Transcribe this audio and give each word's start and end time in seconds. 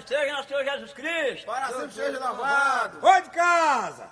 Louvado 0.00 0.08
seja 0.08 0.32
nosso 0.32 0.48
Senhor 0.48 0.64
Jesus 0.64 0.92
Cristo! 0.92 1.46
Para 1.46 1.68
sempre 1.68 1.92
seja 1.92 2.18
louvado! 2.18 3.00
Vai 3.00 3.22
de 3.22 3.30
casa! 3.30 4.08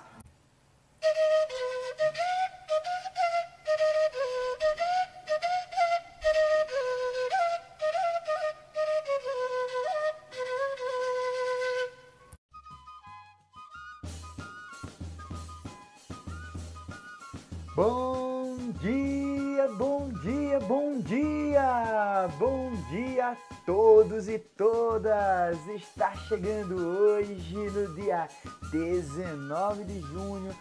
Chegando 26.27 26.75
hoje, 26.75 27.55
no 27.55 27.95
dia 27.95 28.27
19 28.71 29.83
de 29.83 29.99
junho, 30.01 30.55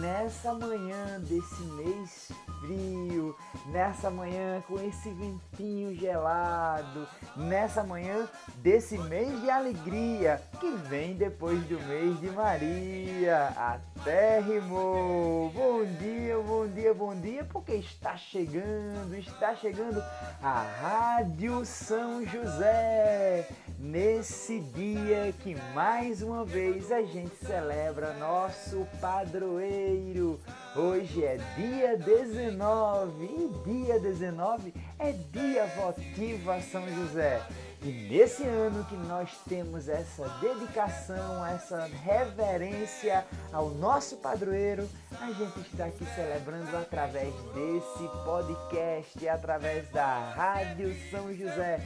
nessa 0.00 0.54
manhã 0.54 1.20
desse 1.20 1.62
mês 1.62 2.32
frio, 2.60 3.36
nessa 3.66 4.10
manhã 4.10 4.62
com 4.66 4.80
esse 4.80 5.10
ventinho 5.10 5.94
gelado, 5.94 7.06
nessa 7.36 7.84
manhã 7.84 8.28
desse 8.56 8.96
mês 8.98 9.40
de 9.40 9.50
alegria 9.50 10.42
que 10.58 10.70
vem 10.88 11.14
depois 11.14 11.62
do 11.64 11.78
mês 11.80 12.18
de 12.20 12.30
Maria. 12.30 13.52
Até 13.56 14.40
rimou! 14.40 15.50
Bom 15.50 15.84
dia, 15.98 16.38
bom 16.38 16.66
dia, 16.66 16.94
bom 16.94 17.14
dia, 17.14 17.44
porque 17.44 17.74
está 17.74 18.16
chegando, 18.16 19.14
está 19.14 19.54
chegando 19.54 20.02
a 20.42 20.62
Rádio 20.62 21.64
São 21.64 22.24
José. 22.24 23.48
Nesse 23.78 24.58
dia 24.58 25.34
que 25.42 25.54
mais 25.74 26.22
uma 26.22 26.46
vez 26.46 26.90
a 26.90 27.02
gente 27.02 27.36
celebra 27.36 28.14
nosso 28.14 28.86
padroeiro. 29.02 30.40
Hoje 30.74 31.22
é 31.22 31.36
dia 31.56 31.94
19 31.98 33.24
e 33.24 33.70
dia 33.70 34.00
19 34.00 34.72
é 34.98 35.12
dia 35.12 35.66
votivo 35.76 36.50
a 36.50 36.60
São 36.62 36.88
José. 36.88 37.42
E 37.82 38.08
nesse 38.08 38.44
ano 38.44 38.82
que 38.86 38.96
nós 38.96 39.30
temos 39.46 39.90
essa 39.90 40.26
dedicação, 40.40 41.44
essa 41.44 41.86
reverência 42.02 43.26
ao 43.52 43.68
nosso 43.68 44.16
padroeiro, 44.16 44.88
a 45.20 45.30
gente 45.32 45.60
está 45.60 45.84
aqui 45.84 46.04
celebrando 46.14 46.74
através 46.78 47.34
desse 47.52 48.08
podcast, 48.24 49.28
através 49.28 49.86
da 49.90 50.32
Rádio 50.34 50.96
São 51.10 51.32
José 51.34 51.78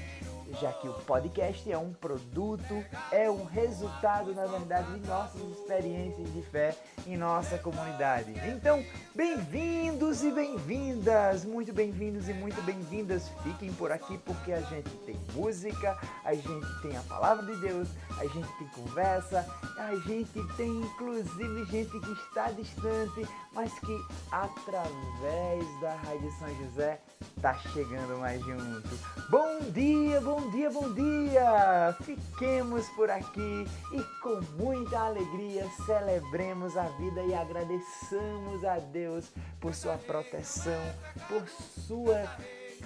já 0.59 0.73
que 0.73 0.89
o 0.89 0.93
podcast 0.93 1.71
é 1.71 1.79
um 1.79 1.93
produto, 1.93 2.85
é 3.13 3.31
um 3.31 3.45
resultado, 3.45 4.35
na 4.35 4.47
verdade, 4.47 4.99
de 4.99 5.07
nossas 5.07 5.41
experiências 5.41 6.33
de 6.33 6.43
fé 6.43 6.77
em 7.07 7.17
nossa 7.17 7.59
comunidade. 7.59 8.33
Então, 8.49 8.85
bem-vindos 9.15 10.25
e 10.25 10.31
bem-vindas, 10.31 11.45
muito 11.45 11.73
bem-vindos 11.73 12.29
e 12.29 12.33
muito 12.33 12.61
bem-vindas. 12.63 13.29
Fiquem 13.43 13.73
por 13.75 13.93
aqui 13.93 14.19
porque 14.19 14.53
a 14.53 14.61
gente 14.63 14.91
tem 15.07 15.17
música, 15.35 15.97
a 16.25 16.35
gente 16.35 16.83
tem 16.83 16.97
a 16.97 17.03
palavra 17.03 17.47
de 17.47 17.57
Deus, 17.61 17.89
a 18.19 18.27
gente 18.27 18.49
tem 18.59 18.67
conversa, 18.69 19.47
a 19.79 19.95
gente 19.97 20.43
tem 20.57 20.69
inclusive 20.69 21.65
gente 21.67 22.01
que 22.01 22.13
está 22.13 22.51
distante, 22.51 23.29
mas 23.53 23.73
que 23.79 24.05
através 24.31 25.81
da 25.81 25.95
Rádio 25.95 26.31
São 26.39 26.49
José 26.57 27.01
está 27.37 27.55
chegando 27.73 28.19
mais 28.19 28.41
junto. 28.41 28.89
Bom 29.31 29.61
dia, 29.73 30.21
bom 30.21 30.40
dia, 30.49 30.71
bom 30.71 30.93
dia! 30.93 31.97
Fiquemos 32.03 32.89
por 32.91 33.11
aqui 33.11 33.67
e 33.93 34.03
com 34.23 34.41
muita 34.63 34.99
alegria 34.99 35.67
celebremos 35.85 36.77
a 36.77 36.85
vida 36.85 37.23
e 37.23 37.35
agradeçamos 37.35 38.65
a 38.65 38.79
Deus 38.79 39.31
por 39.61 39.75
sua 39.75 39.97
proteção, 39.99 40.81
por 41.29 41.49
sua 41.49 42.25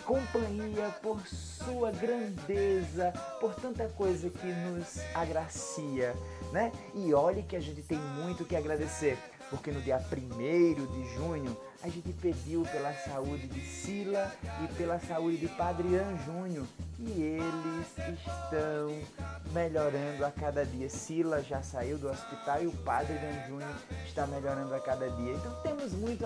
companhia, 0.04 0.88
por 1.02 1.24
sua 1.26 1.90
grandeza, 1.92 3.12
por 3.40 3.54
tanta 3.54 3.88
coisa 3.88 4.28
que 4.30 4.46
nos 4.46 4.98
agracia, 5.14 6.14
né? 6.52 6.72
E 6.94 7.14
olhe 7.14 7.42
que 7.42 7.56
a 7.56 7.60
gente 7.60 7.82
tem 7.82 7.98
muito 7.98 8.44
que 8.44 8.56
agradecer, 8.56 9.18
porque 9.54 9.70
no 9.70 9.80
dia 9.80 9.98
1 9.98 10.86
de 10.86 11.14
junho 11.14 11.56
a 11.80 11.88
gente 11.88 12.12
pediu 12.14 12.62
pela 12.62 12.92
saúde 12.92 13.46
de 13.46 13.60
Sila 13.60 14.34
e 14.64 14.74
pela 14.74 14.98
saúde 14.98 15.36
de 15.36 15.48
Padre 15.48 15.88
Ian 15.90 16.16
Júnior 16.24 16.66
e 16.98 17.22
eles 17.22 18.18
estão 18.18 19.52
melhorando 19.52 20.24
a 20.24 20.30
cada 20.32 20.66
dia. 20.66 20.88
Sila 20.88 21.40
já 21.40 21.62
saiu 21.62 21.98
do 21.98 22.08
hospital 22.08 22.64
e 22.64 22.66
o 22.66 22.72
Padre 22.78 23.14
Ian 23.14 23.46
Júnior 23.46 23.74
está 24.04 24.26
melhorando 24.26 24.74
a 24.74 24.80
cada 24.80 25.08
dia. 25.10 25.34
Então 25.34 25.54
temos 25.62 25.92
muito 25.92 26.24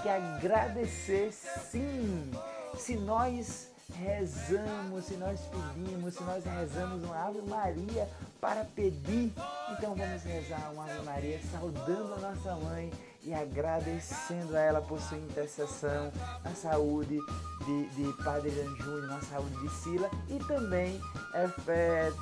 que 0.00 0.08
agradecer, 0.08 1.32
sim 1.32 2.30
se 2.76 2.94
nós 2.94 3.69
rezamos, 3.98 5.04
se 5.04 5.14
nós 5.14 5.40
pedimos, 5.40 6.14
se 6.14 6.22
nós 6.22 6.44
rezamos 6.44 7.02
uma 7.04 7.26
Ave 7.26 7.42
Maria 7.42 8.08
para 8.40 8.64
pedir, 8.64 9.32
então 9.70 9.94
vamos 9.94 10.22
rezar 10.22 10.70
uma 10.72 10.84
Ave 10.84 11.02
Maria 11.02 11.40
saudando 11.50 12.14
a 12.14 12.18
nossa 12.18 12.56
mãe 12.56 12.90
e 13.22 13.34
agradecendo 13.34 14.56
a 14.56 14.60
ela 14.60 14.80
por 14.80 15.00
sua 15.00 15.18
intercessão 15.18 16.10
na 16.42 16.54
saúde 16.54 17.18
de, 17.64 17.88
de 17.90 18.22
Padre 18.24 18.50
Júnior, 18.50 19.08
na 19.08 19.20
saúde 19.20 19.56
de 19.60 19.70
Sila 19.70 20.10
e 20.28 20.38
também 20.44 21.00
é, 21.34 21.48
é, 21.68 22.12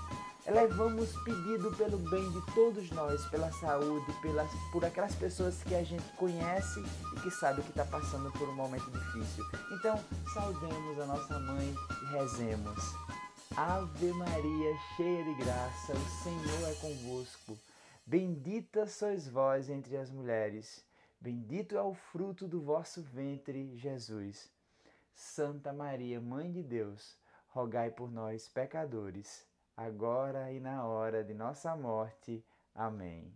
Levamos 0.50 1.14
pedido 1.24 1.70
pelo 1.76 1.98
bem 1.98 2.30
de 2.30 2.54
todos 2.54 2.90
nós, 2.92 3.22
pela 3.26 3.52
saúde, 3.52 4.10
pelas, 4.22 4.50
por 4.72 4.82
aquelas 4.82 5.14
pessoas 5.14 5.62
que 5.62 5.74
a 5.74 5.84
gente 5.84 6.10
conhece 6.16 6.80
e 7.14 7.20
que 7.20 7.30
sabe 7.30 7.60
que 7.60 7.68
está 7.68 7.84
passando 7.84 8.32
por 8.32 8.48
um 8.48 8.54
momento 8.54 8.90
difícil. 8.90 9.44
Então, 9.70 10.02
saudemos 10.32 10.98
a 11.00 11.04
nossa 11.04 11.38
mãe 11.38 11.74
e 12.02 12.12
rezemos. 12.14 12.78
Ave 13.54 14.10
Maria, 14.12 14.74
cheia 14.96 15.22
de 15.22 15.34
graça, 15.34 15.92
o 15.92 16.22
Senhor 16.22 16.70
é 16.70 16.74
convosco. 16.76 17.58
Bendita 18.06 18.86
sois 18.86 19.28
vós 19.28 19.68
entre 19.68 19.98
as 19.98 20.10
mulheres, 20.10 20.82
bendito 21.20 21.76
é 21.76 21.82
o 21.82 21.92
fruto 21.92 22.48
do 22.48 22.62
vosso 22.62 23.02
ventre, 23.02 23.76
Jesus. 23.76 24.48
Santa 25.14 25.74
Maria, 25.74 26.22
Mãe 26.22 26.50
de 26.50 26.62
Deus, 26.62 27.18
rogai 27.48 27.90
por 27.90 28.10
nós, 28.10 28.48
pecadores 28.48 29.46
agora 29.78 30.50
e 30.50 30.58
na 30.58 30.84
hora 30.84 31.22
de 31.22 31.32
nossa 31.32 31.76
morte. 31.76 32.44
Amém. 32.74 33.32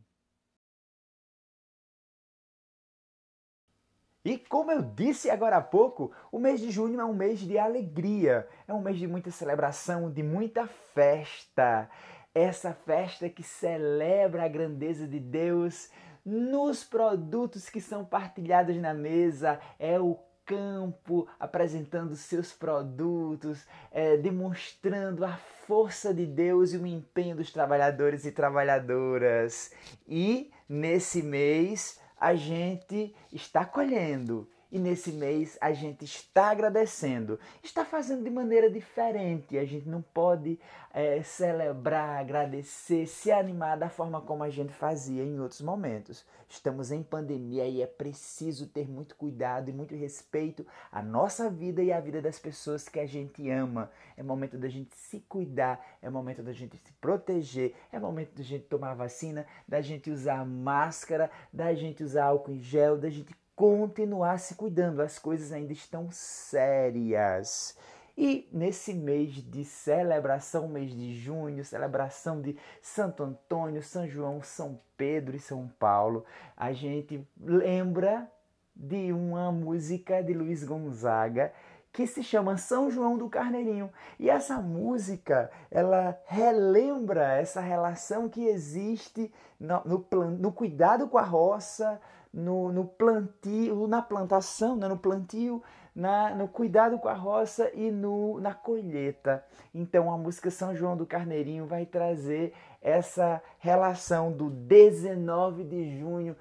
E 4.24 4.38
como 4.38 4.72
eu 4.72 4.82
disse 4.82 5.30
agora 5.30 5.56
há 5.56 5.60
pouco, 5.60 6.12
o 6.32 6.38
mês 6.38 6.60
de 6.60 6.70
junho 6.70 7.00
é 7.00 7.04
um 7.04 7.14
mês 7.14 7.38
de 7.40 7.58
alegria, 7.58 8.48
é 8.66 8.74
um 8.74 8.80
mês 8.80 8.98
de 8.98 9.06
muita 9.06 9.30
celebração, 9.30 10.10
de 10.10 10.22
muita 10.22 10.66
festa. 10.66 11.88
Essa 12.34 12.72
festa 12.72 13.28
que 13.28 13.42
celebra 13.42 14.44
a 14.44 14.48
grandeza 14.48 15.06
de 15.06 15.20
Deus 15.20 15.90
nos 16.24 16.82
produtos 16.82 17.68
que 17.68 17.80
são 17.80 18.04
partilhados 18.04 18.76
na 18.76 18.94
mesa, 18.94 19.60
é 19.78 19.98
o 19.98 20.18
campo 20.44 21.28
apresentando 21.38 22.14
seus 22.16 22.52
produtos, 22.52 23.64
é, 23.90 24.16
demonstrando 24.16 25.24
a 25.24 25.36
força 25.66 26.12
de 26.12 26.26
Deus 26.26 26.72
e 26.72 26.76
o 26.76 26.86
empenho 26.86 27.36
dos 27.36 27.52
trabalhadores 27.52 28.24
e 28.24 28.32
trabalhadoras. 28.32 29.72
E 30.06 30.50
nesse 30.68 31.22
mês 31.22 32.00
a 32.20 32.34
gente 32.34 33.14
está 33.32 33.64
colhendo 33.64 34.48
e 34.72 34.78
nesse 34.78 35.12
mês 35.12 35.58
a 35.60 35.74
gente 35.74 36.06
está 36.06 36.50
agradecendo, 36.50 37.38
está 37.62 37.84
fazendo 37.84 38.24
de 38.24 38.30
maneira 38.30 38.70
diferente. 38.70 39.58
A 39.58 39.66
gente 39.66 39.86
não 39.86 40.00
pode 40.00 40.58
é, 40.94 41.22
celebrar, 41.22 42.18
agradecer, 42.18 43.06
se 43.06 43.30
animar 43.30 43.76
da 43.76 43.90
forma 43.90 44.22
como 44.22 44.42
a 44.42 44.48
gente 44.48 44.72
fazia 44.72 45.22
em 45.22 45.38
outros 45.38 45.60
momentos. 45.60 46.24
Estamos 46.48 46.90
em 46.90 47.02
pandemia 47.02 47.66
e 47.66 47.82
é 47.82 47.86
preciso 47.86 48.66
ter 48.66 48.88
muito 48.88 49.14
cuidado 49.14 49.68
e 49.68 49.74
muito 49.74 49.94
respeito 49.94 50.66
à 50.90 51.02
nossa 51.02 51.50
vida 51.50 51.82
e 51.82 51.92
à 51.92 52.00
vida 52.00 52.22
das 52.22 52.38
pessoas 52.38 52.88
que 52.88 52.98
a 52.98 53.06
gente 53.06 53.50
ama. 53.50 53.90
É 54.16 54.22
momento 54.22 54.56
da 54.56 54.68
gente 54.68 54.94
se 54.96 55.20
cuidar, 55.20 55.84
é 56.00 56.08
momento 56.08 56.42
da 56.42 56.52
gente 56.52 56.78
se 56.78 56.92
proteger, 56.94 57.74
é 57.92 57.98
momento 57.98 58.34
da 58.34 58.42
gente 58.42 58.64
tomar 58.64 58.94
vacina, 58.94 59.46
da 59.68 59.82
gente 59.82 60.10
usar 60.10 60.46
máscara, 60.46 61.30
da 61.52 61.74
gente 61.74 62.02
usar 62.02 62.24
álcool 62.24 62.52
em 62.52 62.60
gel, 62.60 62.96
da 62.96 63.10
gente 63.10 63.34
continuar 63.54 64.38
se 64.38 64.54
cuidando. 64.54 65.00
As 65.00 65.18
coisas 65.18 65.52
ainda 65.52 65.72
estão 65.72 66.08
sérias. 66.10 67.76
E 68.16 68.48
nesse 68.52 68.92
mês 68.92 69.32
de 69.32 69.64
celebração, 69.64 70.68
mês 70.68 70.94
de 70.94 71.14
junho, 71.14 71.64
celebração 71.64 72.42
de 72.42 72.56
Santo 72.80 73.22
Antônio, 73.22 73.82
São 73.82 74.06
João, 74.06 74.42
São 74.42 74.78
Pedro 74.96 75.34
e 75.34 75.40
São 75.40 75.66
Paulo, 75.78 76.24
a 76.56 76.72
gente 76.72 77.26
lembra 77.40 78.30
de 78.76 79.12
uma 79.12 79.50
música 79.50 80.22
de 80.22 80.34
Luiz 80.34 80.62
Gonzaga 80.62 81.52
que 81.92 82.06
se 82.06 82.22
chama 82.22 82.56
São 82.56 82.90
João 82.90 83.18
do 83.18 83.28
Carneirinho. 83.28 83.90
E 84.18 84.30
essa 84.30 84.60
música, 84.60 85.50
ela 85.70 86.18
relembra 86.26 87.34
essa 87.34 87.60
relação 87.60 88.28
que 88.28 88.46
existe 88.46 89.32
no, 89.60 89.82
no, 89.84 90.30
no 90.30 90.52
cuidado 90.52 91.06
com 91.08 91.18
a 91.18 91.22
roça, 91.22 92.00
no, 92.32 92.72
no 92.72 92.84
plantio, 92.84 93.86
na 93.86 94.00
plantação, 94.00 94.76
né? 94.76 94.88
no 94.88 94.96
plantio, 94.96 95.62
na, 95.94 96.34
no 96.34 96.48
cuidado 96.48 96.98
com 96.98 97.08
a 97.08 97.14
roça 97.14 97.70
e 97.74 97.90
no, 97.90 98.40
na 98.40 98.54
colheita. 98.54 99.44
Então 99.74 100.12
a 100.12 100.16
música 100.16 100.50
São 100.50 100.74
João 100.74 100.96
do 100.96 101.06
Carneirinho 101.06 101.66
vai 101.66 101.84
trazer 101.84 102.54
essa 102.80 103.42
relação 103.58 104.32
do 104.32 104.48
19 104.48 105.64
de 105.64 105.98
junho 105.98 106.34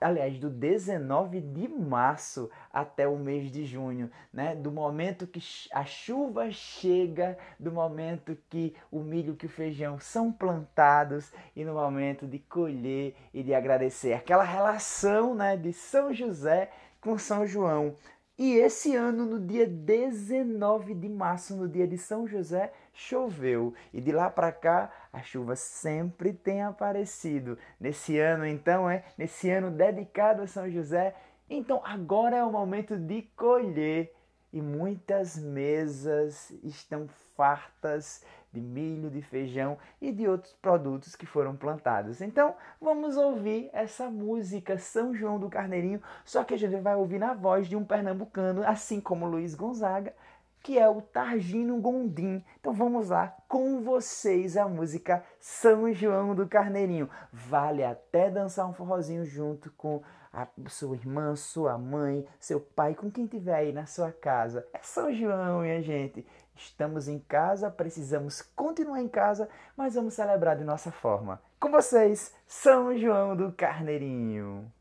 aliás, 0.00 0.38
do 0.38 0.50
19 0.50 1.40
de 1.40 1.68
março 1.68 2.50
até 2.72 3.08
o 3.08 3.16
mês 3.16 3.50
de 3.50 3.64
junho, 3.64 4.10
né? 4.32 4.54
Do 4.54 4.70
momento 4.70 5.26
que 5.26 5.40
a 5.72 5.84
chuva 5.84 6.50
chega, 6.50 7.38
do 7.58 7.72
momento 7.72 8.36
que 8.48 8.74
o 8.90 9.00
milho 9.00 9.36
e 9.40 9.46
o 9.46 9.48
feijão 9.48 9.98
são 9.98 10.30
plantados 10.32 11.32
e 11.56 11.64
no 11.64 11.74
momento 11.74 12.26
de 12.26 12.38
colher 12.38 13.14
e 13.32 13.42
de 13.42 13.54
agradecer. 13.54 14.12
Aquela 14.12 14.44
relação, 14.44 15.34
né, 15.34 15.56
de 15.56 15.72
São 15.72 16.12
José 16.12 16.70
com 17.00 17.18
São 17.18 17.46
João. 17.46 17.94
E 18.36 18.54
esse 18.54 18.96
ano, 18.96 19.24
no 19.24 19.38
dia 19.38 19.64
19 19.64 20.92
de 20.94 21.08
março, 21.08 21.54
no 21.54 21.68
dia 21.68 21.86
de 21.86 21.96
São 21.96 22.26
José, 22.26 22.72
choveu. 22.92 23.72
E 23.92 24.00
de 24.00 24.10
lá 24.10 24.28
para 24.28 24.50
cá, 24.50 24.90
a 25.12 25.22
chuva 25.22 25.54
sempre 25.54 26.32
tem 26.32 26.60
aparecido. 26.60 27.56
Nesse 27.78 28.18
ano, 28.18 28.44
então, 28.44 28.90
é 28.90 29.04
nesse 29.16 29.48
ano 29.50 29.70
dedicado 29.70 30.42
a 30.42 30.48
São 30.48 30.68
José. 30.68 31.14
Então, 31.48 31.80
agora 31.84 32.36
é 32.36 32.44
o 32.44 32.50
momento 32.50 32.96
de 32.96 33.22
colher. 33.36 34.12
E 34.52 34.60
muitas 34.60 35.36
mesas 35.36 36.50
estão 36.64 37.08
fartas 37.36 38.24
de 38.54 38.60
milho, 38.60 39.10
de 39.10 39.20
feijão 39.20 39.76
e 40.00 40.12
de 40.12 40.28
outros 40.28 40.52
produtos 40.54 41.16
que 41.16 41.26
foram 41.26 41.56
plantados. 41.56 42.20
Então, 42.20 42.54
vamos 42.80 43.16
ouvir 43.16 43.68
essa 43.72 44.08
música 44.08 44.78
São 44.78 45.12
João 45.12 45.38
do 45.38 45.50
Carneirinho, 45.50 46.00
só 46.24 46.44
que 46.44 46.54
a 46.54 46.56
gente 46.56 46.76
vai 46.76 46.94
ouvir 46.94 47.18
na 47.18 47.34
voz 47.34 47.66
de 47.66 47.74
um 47.74 47.84
pernambucano, 47.84 48.62
assim 48.64 49.00
como 49.00 49.26
Luiz 49.26 49.56
Gonzaga, 49.56 50.14
que 50.62 50.78
é 50.78 50.88
o 50.88 51.02
Targino 51.02 51.78
Gondim. 51.78 52.42
Então 52.58 52.72
vamos 52.72 53.10
lá 53.10 53.36
com 53.48 53.82
vocês 53.82 54.56
a 54.56 54.66
música 54.66 55.22
São 55.38 55.92
João 55.92 56.34
do 56.34 56.48
Carneirinho. 56.48 57.10
Vale 57.32 57.84
até 57.84 58.30
dançar 58.30 58.66
um 58.66 58.72
forrozinho 58.72 59.26
junto 59.26 59.70
com 59.72 60.00
a 60.32 60.48
sua 60.68 60.96
irmã, 60.96 61.36
sua 61.36 61.78
mãe, 61.78 62.26
seu 62.40 62.58
pai, 62.58 62.94
com 62.94 63.10
quem 63.10 63.26
tiver 63.26 63.54
aí 63.54 63.72
na 63.72 63.86
sua 63.86 64.10
casa. 64.10 64.66
É 64.72 64.78
São 64.82 65.12
João, 65.12 65.60
minha 65.60 65.80
gente. 65.80 66.26
Estamos 66.56 67.08
em 67.08 67.18
casa, 67.18 67.70
precisamos 67.70 68.42
continuar 68.54 69.00
em 69.00 69.08
casa, 69.08 69.48
mas 69.76 69.94
vamos 69.94 70.14
celebrar 70.14 70.56
de 70.56 70.64
nossa 70.64 70.90
forma. 70.90 71.40
Com 71.58 71.70
vocês, 71.70 72.32
São 72.46 72.96
João 72.96 73.36
do 73.36 73.52
Carneirinho. 73.52 74.72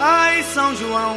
Ai, 0.00 0.42
São 0.42 0.74
João, 0.74 1.16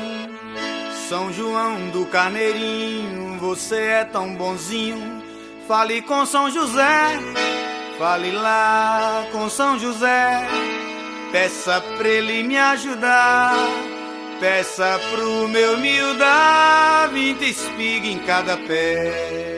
São 1.10 1.34
João 1.34 1.90
do 1.90 2.06
Carneirinho, 2.06 3.40
você 3.40 3.81
é 3.81 4.06
tão 4.06 4.36
bonzinho. 4.36 5.24
Fale 5.68 6.01
com 6.04 6.25
São 6.25 6.50
José, 6.50 7.18
fale 7.98 8.31
lá 8.31 9.25
com 9.31 9.50
São 9.50 9.78
José. 9.78 10.48
Peça 11.31 11.81
pra 11.98 12.08
ele 12.08 12.44
me 12.44 12.58
ajudar 12.58 13.56
Peça 14.40 15.00
pro 15.12 15.48
meu 15.48 15.78
mil 15.78 16.18
dar 16.18 17.10
vinte 17.10 17.50
espiga 17.50 18.08
em 18.08 18.20
cada 18.20 18.58
pé. 18.58 19.55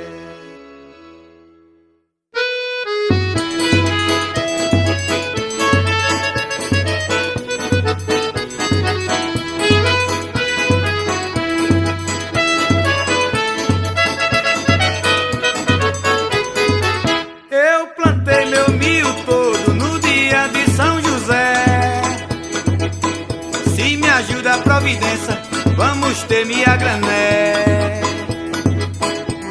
Providência, 24.87 25.37
vamos 25.75 26.23
ter 26.23 26.45
minha 26.45 26.75
grané. 26.77 28.01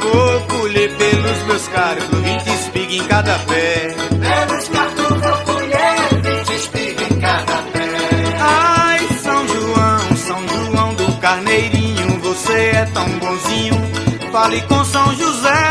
Vou 0.01 0.41
colher 0.43 0.91
pelos 0.97 1.43
meus 1.47 1.69
cargos, 1.69 2.19
vinte 2.21 2.49
espigas 2.49 2.95
em 2.95 3.05
cada 3.07 3.39
pé. 3.41 3.95
Pelos 4.09 4.69
cargos 4.69 5.21
vou 5.21 5.55
colher 5.55 6.23
vinte 6.23 6.57
espigas 6.57 7.11
em 7.11 7.21
cada 7.21 7.57
pé. 7.73 7.89
Ai, 8.41 9.09
São 9.23 9.47
João, 9.49 10.17
São 10.17 10.49
João 10.49 10.95
do 10.95 11.21
Carneirinho, 11.21 12.19
você 12.21 12.71
é 12.75 12.89
tão 12.95 13.07
bonzinho. 13.19 13.75
Fale 14.33 14.63
com 14.63 14.85
São 14.87 15.15
José, 15.17 15.71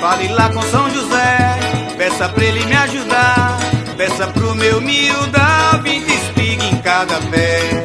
fale 0.00 0.28
lá 0.28 0.48
com 0.48 0.62
São 0.62 0.90
José. 0.90 1.58
Peça 1.98 2.28
pra 2.30 2.44
ele 2.44 2.64
me 2.64 2.74
ajudar, 2.74 3.58
peça 3.98 4.26
pro 4.28 4.54
meu 4.54 4.80
miúda, 4.80 5.78
vinte 5.82 6.10
espigas 6.10 6.72
em 6.72 6.76
cada 6.78 7.20
pé. 7.30 7.83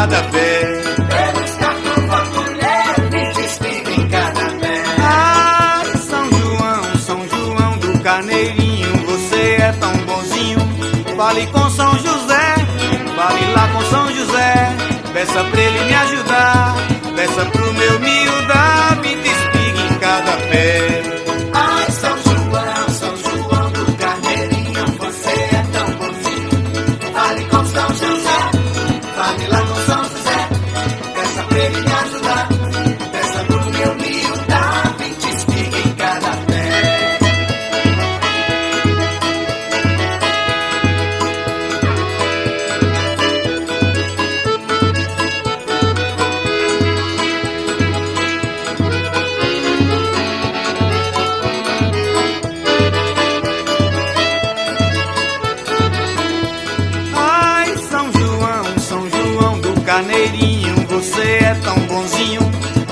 Cada 0.00 0.22
pé. 0.30 0.82
Pelos 1.10 1.50
cartão 1.56 2.42
mulher, 2.42 3.10
20 3.10 3.44
espiga 3.44 3.90
em 3.90 4.08
cada 4.08 4.46
pé. 4.58 4.82
Ah, 4.98 5.82
São 6.08 6.24
João, 6.32 6.98
São 6.98 7.28
João 7.28 7.78
do 7.78 8.02
Carneirinho, 8.02 8.96
você 9.04 9.58
é 9.60 9.72
tão 9.78 9.92
bonzinho. 10.06 10.58
Fale 11.16 11.46
com 11.48 11.68
São 11.70 11.92
José, 11.98 12.54
fale 13.14 13.52
lá 13.54 13.68
com 13.74 13.84
São 13.90 14.10
José. 14.14 14.74
Peça 15.12 15.44
pra 15.44 15.60
ele 15.60 15.84
me 15.84 15.94
ajudar, 15.94 16.76
peça 17.14 17.44
pro 17.44 17.59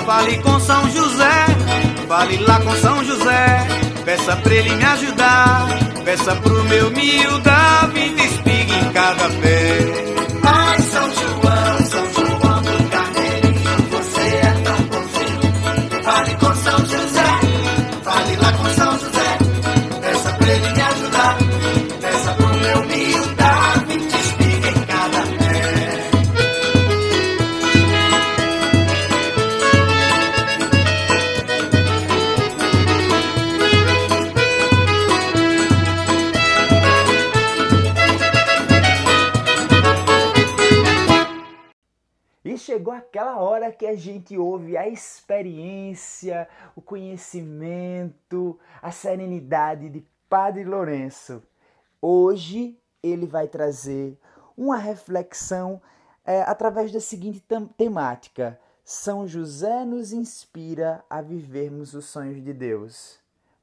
Fale 0.09 0.39
com 0.39 0.59
São 0.59 0.91
José, 0.91 1.45
fale 2.09 2.39
lá 2.39 2.59
com 2.61 2.75
São 2.77 3.05
José. 3.05 3.59
Peça 4.07 4.35
pra 4.37 4.55
ele 4.55 4.75
me 4.75 4.83
ajudar, 4.83 5.69
peça 6.03 6.35
pro 6.37 6.65
meu 6.65 6.91
mil 6.93 7.39
dar 7.41 7.87
20 7.89 8.19
espiga 8.19 8.75
em 8.75 8.93
cada 8.95 9.29
pé. 9.43 9.58
Que 43.79 43.87
a 43.87 43.95
gente 43.95 44.37
ouve 44.37 44.77
a 44.77 44.89
experiência, 44.89 46.49
o 46.75 46.83
conhecimento, 46.83 48.59
a 48.83 48.91
serenidade 48.91 49.89
de 49.89 50.05
Padre 50.29 50.65
Lourenço. 50.65 51.41
Hoje 52.03 52.77
ele 53.01 53.25
vai 53.25 53.47
trazer 53.47 54.19
uma 54.57 54.77
reflexão 54.77 55.81
é, 56.25 56.43
através 56.43 56.91
da 56.91 57.01
seguinte 57.01 57.43
temática: 57.77 58.59
São 58.85 59.29
José 59.29 59.85
nos 59.85 60.13
inspira 60.13 61.05
a 61.09 61.23
vivermos 61.23 61.95
os 61.95 62.07
sonhos 62.07 62.43
de 62.43 62.53
Deus. 62.53 63.21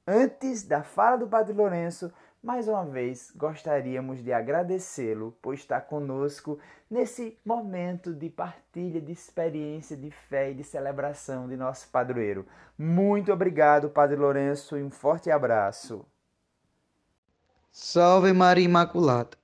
Antes 0.08 0.64
da 0.64 0.82
fala 0.82 1.18
do 1.18 1.28
Padre 1.28 1.52
Lourenço, 1.52 2.12
mais 2.46 2.68
uma 2.68 2.86
vez 2.86 3.34
gostaríamos 3.36 4.24
de 4.24 4.32
agradecê-lo 4.32 5.36
por 5.42 5.56
estar 5.56 5.82
conosco 5.82 6.60
nesse 6.88 7.36
momento 7.44 8.14
de 8.14 8.30
partilha 8.30 9.02
de 9.02 9.12
experiência, 9.12 9.98
de 9.98 10.12
fé 10.12 10.52
e 10.52 10.54
de 10.54 10.64
celebração 10.64 11.48
de 11.48 11.58
nosso 11.58 11.90
padroeiro. 11.90 12.46
Muito 12.78 13.34
obrigado, 13.34 13.90
Padre 13.90 14.16
Lourenço, 14.16 14.78
e 14.78 14.84
um 14.84 14.92
forte 14.92 15.32
abraço. 15.32 16.06
Salve 17.72 18.32
Maria 18.32 18.66
Imaculada. 18.66 19.36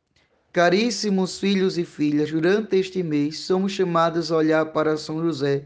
Caríssimos 0.53 1.39
filhos 1.39 1.79
e 1.79 1.83
filhas, 1.83 2.31
durante 2.31 2.75
este 2.75 3.01
mês 3.01 3.39
somos 3.39 3.71
chamados 3.71 4.31
a 4.31 4.37
olhar 4.37 4.65
para 4.67 4.95
São 4.95 5.19
José 5.23 5.65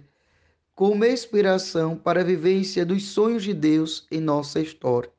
como 0.74 1.04
inspiração 1.04 1.98
para 1.98 2.22
a 2.22 2.24
vivência 2.24 2.86
dos 2.86 3.10
sonhos 3.10 3.44
de 3.44 3.54
Deus 3.54 4.08
em 4.10 4.22
nossa 4.22 4.62
história. 4.62 5.15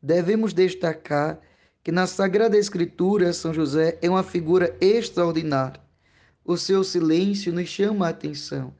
Devemos 0.00 0.52
destacar 0.52 1.40
que 1.82 1.90
na 1.90 2.06
Sagrada 2.06 2.56
Escritura 2.56 3.32
São 3.32 3.52
José 3.52 3.98
é 4.00 4.08
uma 4.08 4.22
figura 4.22 4.76
extraordinária. 4.80 5.80
O 6.44 6.56
seu 6.56 6.84
silêncio 6.84 7.52
nos 7.52 7.68
chama 7.68 8.06
a 8.06 8.10
atenção, 8.10 8.72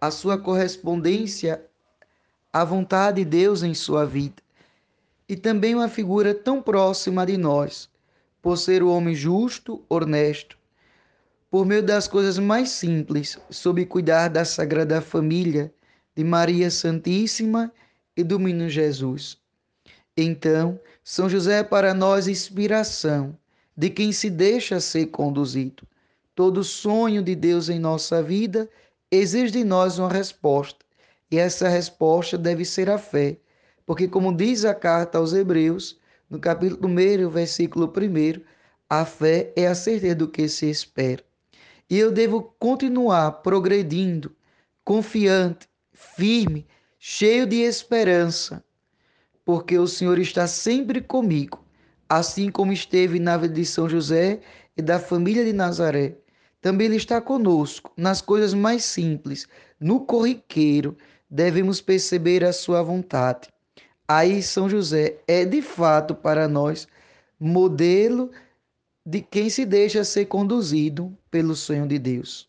a 0.00 0.10
sua 0.10 0.36
correspondência 0.36 1.64
à 2.52 2.64
vontade 2.64 3.22
de 3.22 3.30
Deus 3.30 3.62
em 3.62 3.72
sua 3.72 4.04
vida 4.04 4.42
e 5.28 5.36
também 5.36 5.74
uma 5.74 5.88
figura 5.88 6.34
tão 6.34 6.60
próxima 6.60 7.24
de 7.24 7.36
nós, 7.36 7.88
por 8.42 8.58
ser 8.58 8.82
o 8.82 8.90
homem 8.90 9.14
justo, 9.14 9.82
honesto, 9.88 10.58
por 11.50 11.64
meio 11.64 11.82
das 11.82 12.08
coisas 12.08 12.38
mais 12.38 12.70
simples, 12.70 13.38
sob 13.48 13.86
cuidar 13.86 14.28
da 14.28 14.44
Sagrada 14.44 15.00
Família, 15.00 15.72
de 16.14 16.24
Maria 16.24 16.70
Santíssima 16.70 17.72
e 18.16 18.22
do 18.22 18.38
Menino 18.38 18.68
Jesus. 18.68 19.43
Então, 20.16 20.78
São 21.02 21.28
José 21.28 21.58
é 21.58 21.64
para 21.64 21.92
nós 21.92 22.28
inspiração 22.28 23.36
de 23.76 23.90
quem 23.90 24.12
se 24.12 24.30
deixa 24.30 24.80
ser 24.80 25.06
conduzido. 25.06 25.82
Todo 26.34 26.64
sonho 26.64 27.22
de 27.22 27.34
Deus 27.34 27.68
em 27.68 27.78
nossa 27.78 28.22
vida 28.22 28.68
exige 29.10 29.52
de 29.52 29.64
nós 29.64 29.98
uma 29.98 30.08
resposta, 30.08 30.84
e 31.30 31.38
essa 31.38 31.68
resposta 31.68 32.36
deve 32.36 32.64
ser 32.64 32.90
a 32.90 32.98
fé 32.98 33.38
porque, 33.86 34.08
como 34.08 34.34
diz 34.34 34.64
a 34.64 34.74
carta 34.74 35.18
aos 35.18 35.32
Hebreus, 35.32 35.98
no 36.28 36.38
capítulo 36.38 36.88
1, 36.88 37.28
versículo 37.28 37.86
1, 37.86 38.42
a 38.88 39.04
fé 39.04 39.52
é 39.56 39.66
a 39.66 39.74
certeza 39.74 40.14
do 40.14 40.28
que 40.28 40.48
se 40.48 40.70
espera. 40.70 41.22
E 41.88 41.98
eu 41.98 42.10
devo 42.10 42.54
continuar 42.58 43.30
progredindo, 43.42 44.34
confiante, 44.82 45.68
firme, 45.92 46.66
cheio 46.98 47.46
de 47.46 47.56
esperança, 47.56 48.64
porque 49.44 49.78
o 49.78 49.86
Senhor 49.86 50.18
está 50.18 50.46
sempre 50.46 51.00
comigo, 51.00 51.62
assim 52.08 52.50
como 52.50 52.72
esteve 52.72 53.18
na 53.18 53.36
vida 53.36 53.54
de 53.54 53.64
São 53.64 53.88
José 53.88 54.40
e 54.76 54.82
da 54.82 54.98
família 54.98 55.44
de 55.44 55.52
Nazaré. 55.52 56.16
Também 56.60 56.86
Ele 56.86 56.96
está 56.96 57.20
conosco 57.20 57.92
nas 57.96 58.22
coisas 58.22 58.54
mais 58.54 58.84
simples, 58.84 59.46
no 59.78 60.00
corriqueiro, 60.00 60.96
devemos 61.28 61.80
perceber 61.80 62.42
a 62.42 62.52
Sua 62.52 62.82
vontade. 62.82 63.48
Aí 64.08 64.42
São 64.42 64.68
José 64.68 65.16
é 65.26 65.44
de 65.44 65.60
fato 65.60 66.14
para 66.14 66.48
nós 66.48 66.88
modelo 67.38 68.30
de 69.04 69.20
quem 69.20 69.50
se 69.50 69.66
deixa 69.66 70.04
ser 70.04 70.26
conduzido 70.26 71.16
pelo 71.30 71.54
sonho 71.54 71.86
de 71.86 71.98
Deus. 71.98 72.48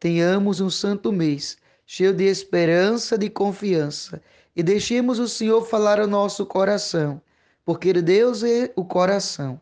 Tenhamos 0.00 0.60
um 0.60 0.70
santo 0.70 1.12
mês 1.12 1.58
cheio 1.86 2.14
de 2.14 2.24
esperança, 2.24 3.18
de 3.18 3.28
confiança 3.28 4.22
e 4.56 4.62
deixemos 4.62 5.18
o 5.18 5.28
Senhor 5.28 5.64
falar 5.66 6.00
ao 6.00 6.06
nosso 6.06 6.46
coração, 6.46 7.20
porque 7.64 7.92
Deus 7.92 8.42
é 8.42 8.72
o 8.76 8.84
coração. 8.84 9.60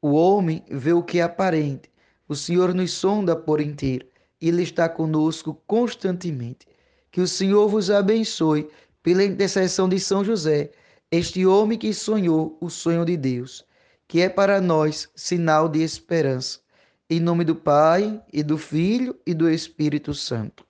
O 0.00 0.12
homem 0.12 0.64
vê 0.68 0.92
o 0.92 1.02
que 1.02 1.20
é 1.20 1.22
aparente. 1.22 1.90
O 2.26 2.34
Senhor 2.34 2.74
nos 2.74 2.92
sonda 2.92 3.36
por 3.36 3.60
inteiro 3.60 4.06
Ele 4.40 4.62
está 4.62 4.88
conosco 4.88 5.60
constantemente. 5.66 6.66
Que 7.10 7.20
o 7.20 7.28
Senhor 7.28 7.68
vos 7.68 7.90
abençoe 7.90 8.68
pela 9.02 9.22
intercessão 9.22 9.88
de 9.88 10.00
São 10.00 10.24
José, 10.24 10.70
este 11.10 11.44
homem 11.44 11.78
que 11.78 11.92
sonhou 11.92 12.56
o 12.60 12.70
sonho 12.70 13.04
de 13.04 13.16
Deus, 13.16 13.64
que 14.08 14.20
é 14.20 14.28
para 14.28 14.60
nós 14.60 15.10
sinal 15.14 15.68
de 15.68 15.82
esperança. 15.82 16.60
Em 17.10 17.20
nome 17.20 17.44
do 17.44 17.54
Pai, 17.54 18.22
e 18.32 18.42
do 18.42 18.56
Filho 18.56 19.14
e 19.26 19.34
do 19.34 19.48
Espírito 19.48 20.14
Santo. 20.14 20.64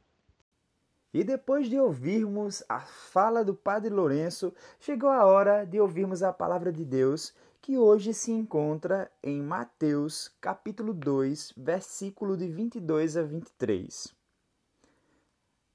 E 1.13 1.23
depois 1.23 1.69
de 1.69 1.79
ouvirmos 1.79 2.65
a 2.69 2.81
fala 2.81 3.45
do 3.45 3.55
Padre 3.55 3.93
Lourenço, 3.93 4.53
chegou 4.81 5.11
a 5.11 5.27
hora 5.27 5.65
de 5.67 5.79
ouvirmos 5.79 6.23
a 6.23 6.33
palavra 6.33 6.73
de 6.73 6.85
Deus, 6.85 7.35
que 7.61 7.77
hoje 7.77 8.15
se 8.15 8.33
encontra 8.33 9.11
em 9.23 9.43
Mateus, 9.43 10.35
capítulo 10.41 10.95
2, 10.95 11.53
versículo 11.57 12.35
de 12.35 12.49
22 12.49 13.19
a 13.19 13.23
23. 13.23 14.15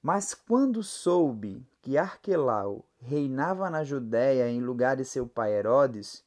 Mas 0.02 0.34
quando 0.34 0.82
soube 0.82 1.64
que 1.82 1.98
Arquelau 1.98 2.84
reinava 2.98 3.70
na 3.70 3.84
Judéia 3.84 4.50
em 4.50 4.60
lugar 4.60 4.98
de 4.98 5.06
seu 5.06 5.28
pai 5.28 5.54
Herodes, 5.54 6.26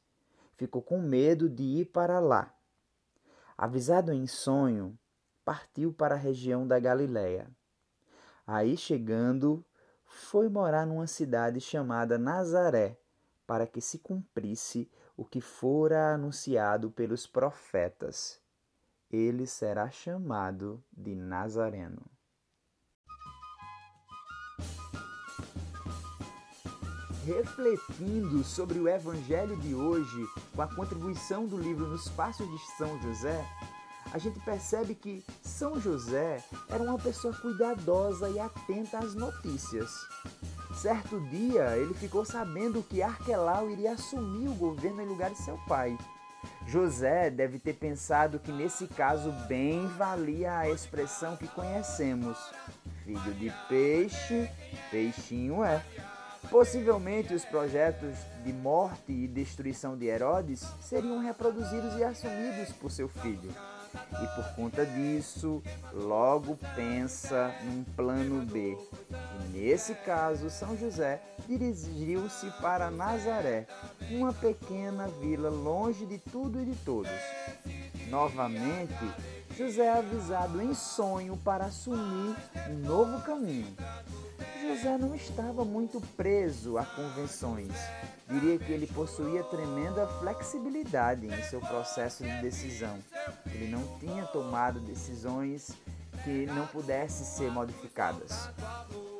ficou 0.55 0.81
com 0.81 1.01
medo 1.01 1.49
de 1.49 1.63
ir 1.63 1.85
para 1.85 2.19
lá. 2.19 2.53
Avisado 3.57 4.13
em 4.13 4.25
sonho, 4.25 4.97
partiu 5.43 5.91
para 5.91 6.15
a 6.15 6.17
região 6.17 6.65
da 6.65 6.79
Galiléia. 6.79 7.47
Aí 8.45 8.75
chegando, 8.75 9.65
foi 10.05 10.49
morar 10.49 10.85
numa 10.85 11.07
cidade 11.07 11.59
chamada 11.59 12.17
Nazaré, 12.17 12.97
para 13.45 13.67
que 13.67 13.81
se 13.81 13.99
cumprisse 13.99 14.89
o 15.15 15.25
que 15.25 15.41
fora 15.41 16.13
anunciado 16.13 16.91
pelos 16.91 17.27
profetas. 17.27 18.41
Ele 19.09 19.45
será 19.45 19.89
chamado 19.89 20.83
de 20.91 21.15
Nazareno. 21.15 22.01
refletindo 27.25 28.43
sobre 28.43 28.79
o 28.79 28.87
Evangelho 28.87 29.55
de 29.57 29.75
hoje, 29.75 30.27
com 30.55 30.61
a 30.61 30.67
contribuição 30.67 31.45
do 31.45 31.57
livro 31.57 31.87
Nos 31.87 32.09
Passos 32.09 32.49
de 32.49 32.57
São 32.77 32.99
José, 33.01 33.45
a 34.11 34.17
gente 34.17 34.39
percebe 34.39 34.95
que 34.95 35.23
São 35.61 35.79
José 35.79 36.43
era 36.67 36.81
uma 36.81 36.97
pessoa 36.97 37.31
cuidadosa 37.35 38.27
e 38.31 38.39
atenta 38.39 38.97
às 38.97 39.13
notícias. 39.13 39.91
Certo 40.73 41.21
dia, 41.29 41.77
ele 41.77 41.93
ficou 41.93 42.25
sabendo 42.25 42.81
que 42.81 43.03
Arquelau 43.03 43.69
iria 43.69 43.91
assumir 43.91 44.47
o 44.47 44.55
governo 44.55 45.03
em 45.03 45.05
lugar 45.05 45.29
de 45.29 45.37
seu 45.37 45.59
pai. 45.67 45.95
José 46.65 47.29
deve 47.29 47.59
ter 47.59 47.73
pensado 47.73 48.39
que 48.39 48.51
nesse 48.51 48.87
caso 48.87 49.31
bem 49.47 49.85
valia 49.99 50.57
a 50.57 50.67
expressão 50.67 51.37
que 51.37 51.47
conhecemos: 51.49 52.39
filho 53.05 53.33
de 53.35 53.53
peixe, 53.69 54.49
peixinho 54.89 55.63
é. 55.63 55.85
Possivelmente 56.49 57.35
os 57.35 57.45
projetos 57.45 58.17
de 58.43 58.51
morte 58.51 59.11
e 59.11 59.27
destruição 59.27 59.95
de 59.95 60.07
Herodes 60.07 60.65
seriam 60.81 61.19
reproduzidos 61.19 61.99
e 61.99 62.03
assumidos 62.03 62.73
por 62.73 62.89
seu 62.89 63.07
filho. 63.07 63.53
E 63.93 64.27
por 64.35 64.55
conta 64.55 64.85
disso, 64.85 65.61
logo 65.93 66.57
pensa 66.75 67.53
num 67.63 67.83
plano 67.83 68.45
B. 68.45 68.77
E 69.11 69.57
nesse 69.57 69.93
caso, 69.95 70.49
São 70.49 70.77
José 70.77 71.21
dirigiu-se 71.47 72.49
para 72.61 72.91
Nazaré, 72.91 73.67
uma 74.09 74.31
pequena 74.31 75.07
vila 75.07 75.49
longe 75.49 76.05
de 76.05 76.17
tudo 76.17 76.61
e 76.61 76.65
de 76.65 76.75
todos. 76.83 77.11
Novamente, 78.09 78.93
José 79.57 79.85
é 79.85 79.97
avisado 79.97 80.61
em 80.61 80.73
sonho 80.73 81.37
para 81.37 81.65
assumir 81.65 82.35
um 82.69 82.75
novo 82.85 83.21
caminho. 83.21 83.75
José 84.61 84.95
não 84.95 85.15
estava 85.15 85.65
muito 85.65 85.99
preso 86.15 86.77
a 86.77 86.85
convenções. 86.85 87.73
Diria 88.29 88.59
que 88.59 88.71
ele 88.71 88.85
possuía 88.85 89.43
tremenda 89.43 90.05
flexibilidade 90.19 91.25
em 91.25 91.43
seu 91.43 91.59
processo 91.59 92.23
de 92.23 92.41
decisão. 92.41 92.99
Ele 93.47 93.71
não 93.71 93.81
tinha 93.99 94.23
tomado 94.25 94.79
decisões 94.79 95.71
que 96.23 96.45
não 96.45 96.67
pudessem 96.67 97.25
ser 97.25 97.51
modificadas. 97.51 98.49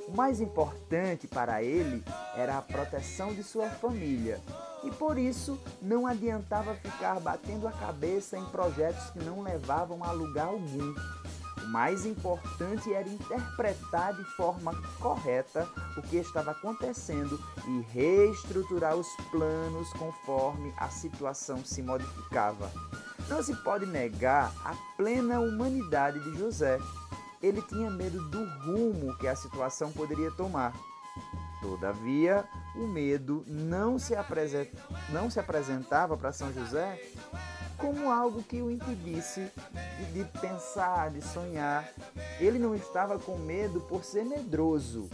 O 0.08 0.16
mais 0.16 0.40
importante 0.40 1.28
para 1.28 1.64
ele 1.64 2.04
era 2.36 2.58
a 2.58 2.62
proteção 2.62 3.34
de 3.34 3.44
sua 3.44 3.68
família 3.68 4.40
e 4.84 4.92
por 4.92 5.18
isso 5.18 5.60
não 5.82 6.06
adiantava 6.06 6.76
ficar 6.76 7.20
batendo 7.20 7.68
a 7.68 7.72
cabeça 7.72 8.38
em 8.38 8.46
projetos 8.46 9.10
que 9.10 9.24
não 9.24 9.42
levavam 9.42 10.04
a 10.04 10.12
lugar 10.12 10.48
algum. 10.48 10.94
O 11.64 11.68
mais 11.68 12.06
importante 12.06 12.94
era 12.94 13.08
interpretar 13.08 14.16
de 14.16 14.24
forma 14.36 14.74
correta 15.00 15.68
o 15.98 16.02
que 16.02 16.18
estava 16.18 16.52
acontecendo 16.52 17.40
e 17.68 17.82
reestruturar 17.92 18.96
os 18.96 19.08
planos 19.30 19.92
conforme 19.94 20.74
a 20.78 20.90
situação 20.90 21.64
se 21.64 21.82
modificava. 21.82 22.72
Não 23.30 23.42
se 23.42 23.56
pode 23.58 23.86
negar 23.86 24.52
a 24.66 24.76
plena 24.98 25.40
humanidade 25.40 26.20
de 26.20 26.38
José. 26.38 26.80
Ele 27.42 27.62
tinha 27.62 27.90
medo 27.90 28.30
do 28.30 28.44
rumo 28.62 29.18
que 29.18 29.28
a 29.28 29.36
situação 29.36 29.92
poderia 29.92 30.32
tomar. 30.32 30.74
Todavia, 31.62 32.44
o 32.76 32.88
medo 32.88 33.46
não 33.48 34.00
se, 34.00 34.16
apresentava 34.16 36.18
para 36.18 36.34
São 36.34 36.52
José 36.52 37.00
como 37.82 38.12
algo 38.12 38.44
que 38.44 38.62
o 38.62 38.70
impedisse 38.70 39.52
de, 39.98 40.24
de 40.24 40.40
pensar, 40.40 41.10
de 41.10 41.22
sonhar. 41.22 41.92
Ele 42.40 42.60
não 42.60 42.76
estava 42.76 43.18
com 43.18 43.36
medo 43.38 43.82
por 43.82 44.06
ser 44.06 44.24
medroso. 44.24 45.10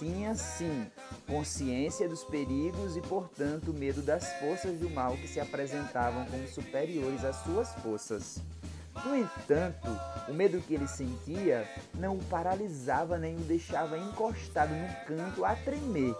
Tinha 0.00 0.34
sim 0.34 0.86
consciência 1.26 2.08
dos 2.08 2.24
perigos 2.24 2.96
e, 2.96 3.00
portanto, 3.00 3.72
medo 3.72 4.02
das 4.02 4.32
forças 4.34 4.78
do 4.78 4.90
mal 4.90 5.12
que 5.12 5.28
se 5.28 5.40
apresentavam 5.40 6.26
como 6.26 6.46
superiores 6.48 7.24
às 7.24 7.36
suas 7.36 7.72
forças. 7.76 8.38
No 9.04 9.16
entanto, 9.16 9.88
o 10.28 10.34
medo 10.34 10.60
que 10.60 10.74
ele 10.74 10.88
sentia 10.88 11.68
não 11.94 12.16
o 12.16 12.24
paralisava 12.24 13.16
nem 13.16 13.36
o 13.36 13.40
deixava 13.40 13.96
encostado 13.96 14.74
no 14.74 15.06
canto 15.06 15.44
a 15.44 15.54
tremer. 15.54 16.14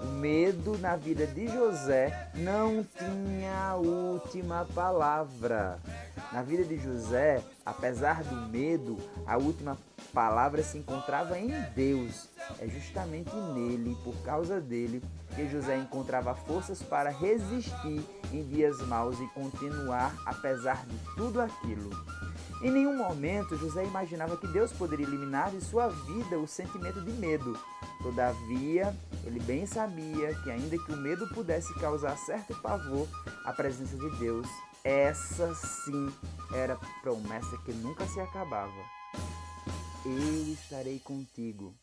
O 0.00 0.06
medo 0.06 0.78
na 0.78 0.94
vida 0.94 1.26
de 1.26 1.48
José 1.48 2.30
não 2.34 2.84
tinha 2.84 3.70
a 3.70 3.76
última 3.76 4.64
palavra. 4.74 5.78
Na 6.32 6.42
vida 6.42 6.64
de 6.64 6.78
José, 6.78 7.42
apesar 7.64 8.22
do 8.22 8.48
medo, 8.48 8.96
a 9.26 9.36
última 9.36 9.76
palavra 10.12 10.62
se 10.62 10.78
encontrava 10.78 11.38
em 11.38 11.50
Deus. 11.74 12.28
É 12.58 12.66
justamente 12.68 13.34
nele, 13.34 13.96
por 14.04 14.14
causa 14.22 14.60
dele, 14.60 15.02
que 15.34 15.48
José 15.48 15.76
encontrava 15.76 16.34
forças 16.34 16.82
para 16.82 17.10
resistir 17.10 18.04
em 18.32 18.42
dias 18.44 18.78
maus 18.86 19.18
e 19.20 19.26
continuar 19.28 20.14
apesar 20.26 20.84
de 20.86 20.98
tudo 21.16 21.40
aquilo. 21.40 21.90
Em 22.60 22.72
nenhum 22.72 22.96
momento 22.96 23.56
José 23.56 23.84
imaginava 23.84 24.36
que 24.36 24.48
Deus 24.48 24.72
poderia 24.72 25.06
eliminar 25.06 25.50
de 25.50 25.60
sua 25.60 25.88
vida 25.88 26.38
o 26.38 26.46
sentimento 26.46 27.00
de 27.00 27.12
medo. 27.12 27.56
Todavia, 28.02 28.96
ele 29.24 29.38
bem 29.40 29.64
sabia 29.64 30.34
que, 30.42 30.50
ainda 30.50 30.76
que 30.76 30.92
o 30.92 30.96
medo 30.96 31.28
pudesse 31.28 31.72
causar 31.74 32.16
certo 32.16 32.54
pavor, 32.60 33.06
a 33.44 33.52
presença 33.52 33.96
de 33.96 34.10
Deus, 34.18 34.46
essa 34.84 35.54
sim 35.54 36.08
era 36.54 36.76
promessa 37.02 37.58
que 37.64 37.72
nunca 37.72 38.06
se 38.06 38.20
acabava. 38.20 38.84
Eu 40.04 40.52
estarei 40.52 40.98
contigo. 41.00 41.74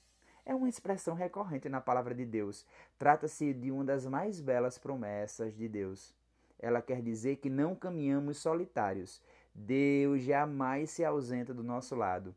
É 0.45 0.53
uma 0.53 0.69
expressão 0.69 1.15
recorrente 1.15 1.67
na 1.67 1.81
palavra 1.81 2.13
de 2.13 2.25
Deus. 2.25 2.65
Trata-se 2.97 3.53
de 3.53 3.71
uma 3.71 3.83
das 3.83 4.05
mais 4.05 4.39
belas 4.39 4.77
promessas 4.77 5.55
de 5.55 5.67
Deus. 5.67 6.13
Ela 6.59 6.81
quer 6.81 7.01
dizer 7.01 7.37
que 7.37 7.49
não 7.49 7.75
caminhamos 7.75 8.37
solitários. 8.37 9.21
Deus 9.53 10.21
jamais 10.21 10.91
se 10.91 11.03
ausenta 11.03 11.53
do 11.53 11.63
nosso 11.63 11.95
lado. 11.95 12.35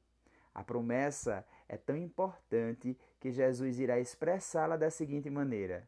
A 0.55 0.65
promessa 0.65 1.45
é 1.69 1.77
tão 1.77 1.97
importante 1.97 2.99
que 3.21 3.31
Jesus 3.31 3.79
irá 3.79 4.01
expressá-la 4.01 4.77
da 4.77 4.91
seguinte 4.91 5.31
maneira: 5.31 5.87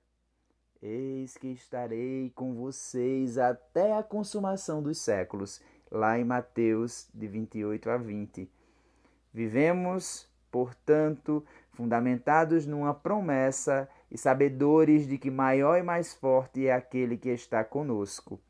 Eis 0.82 1.37
que 1.37 1.49
estarei 1.49 2.32
com 2.34 2.54
vocês 2.54 3.36
até 3.36 3.97
a 3.97 4.02
consumação 4.02 4.82
dos 4.82 4.99
séculos, 4.99 5.60
lá 5.90 6.19
em 6.19 6.25
Mateus 6.25 7.08
de 7.12 7.26
28 7.26 7.90
a 7.90 7.97
20. 7.99 8.50
Vivemos, 9.32 10.26
portanto, 10.50 11.45
fundamentados 11.73 12.66
numa 12.66 12.95
promessa 12.95 13.88
e 14.10 14.16
sabedores 14.16 15.06
de 15.06 15.19
que 15.19 15.30
maior 15.30 15.78
e 15.78 15.82
mais 15.82 16.14
forte 16.14 16.66
é 16.66 16.73
aquele 16.73 17.16
que 17.16 17.28
está 17.28 17.62
conosco 17.62 18.40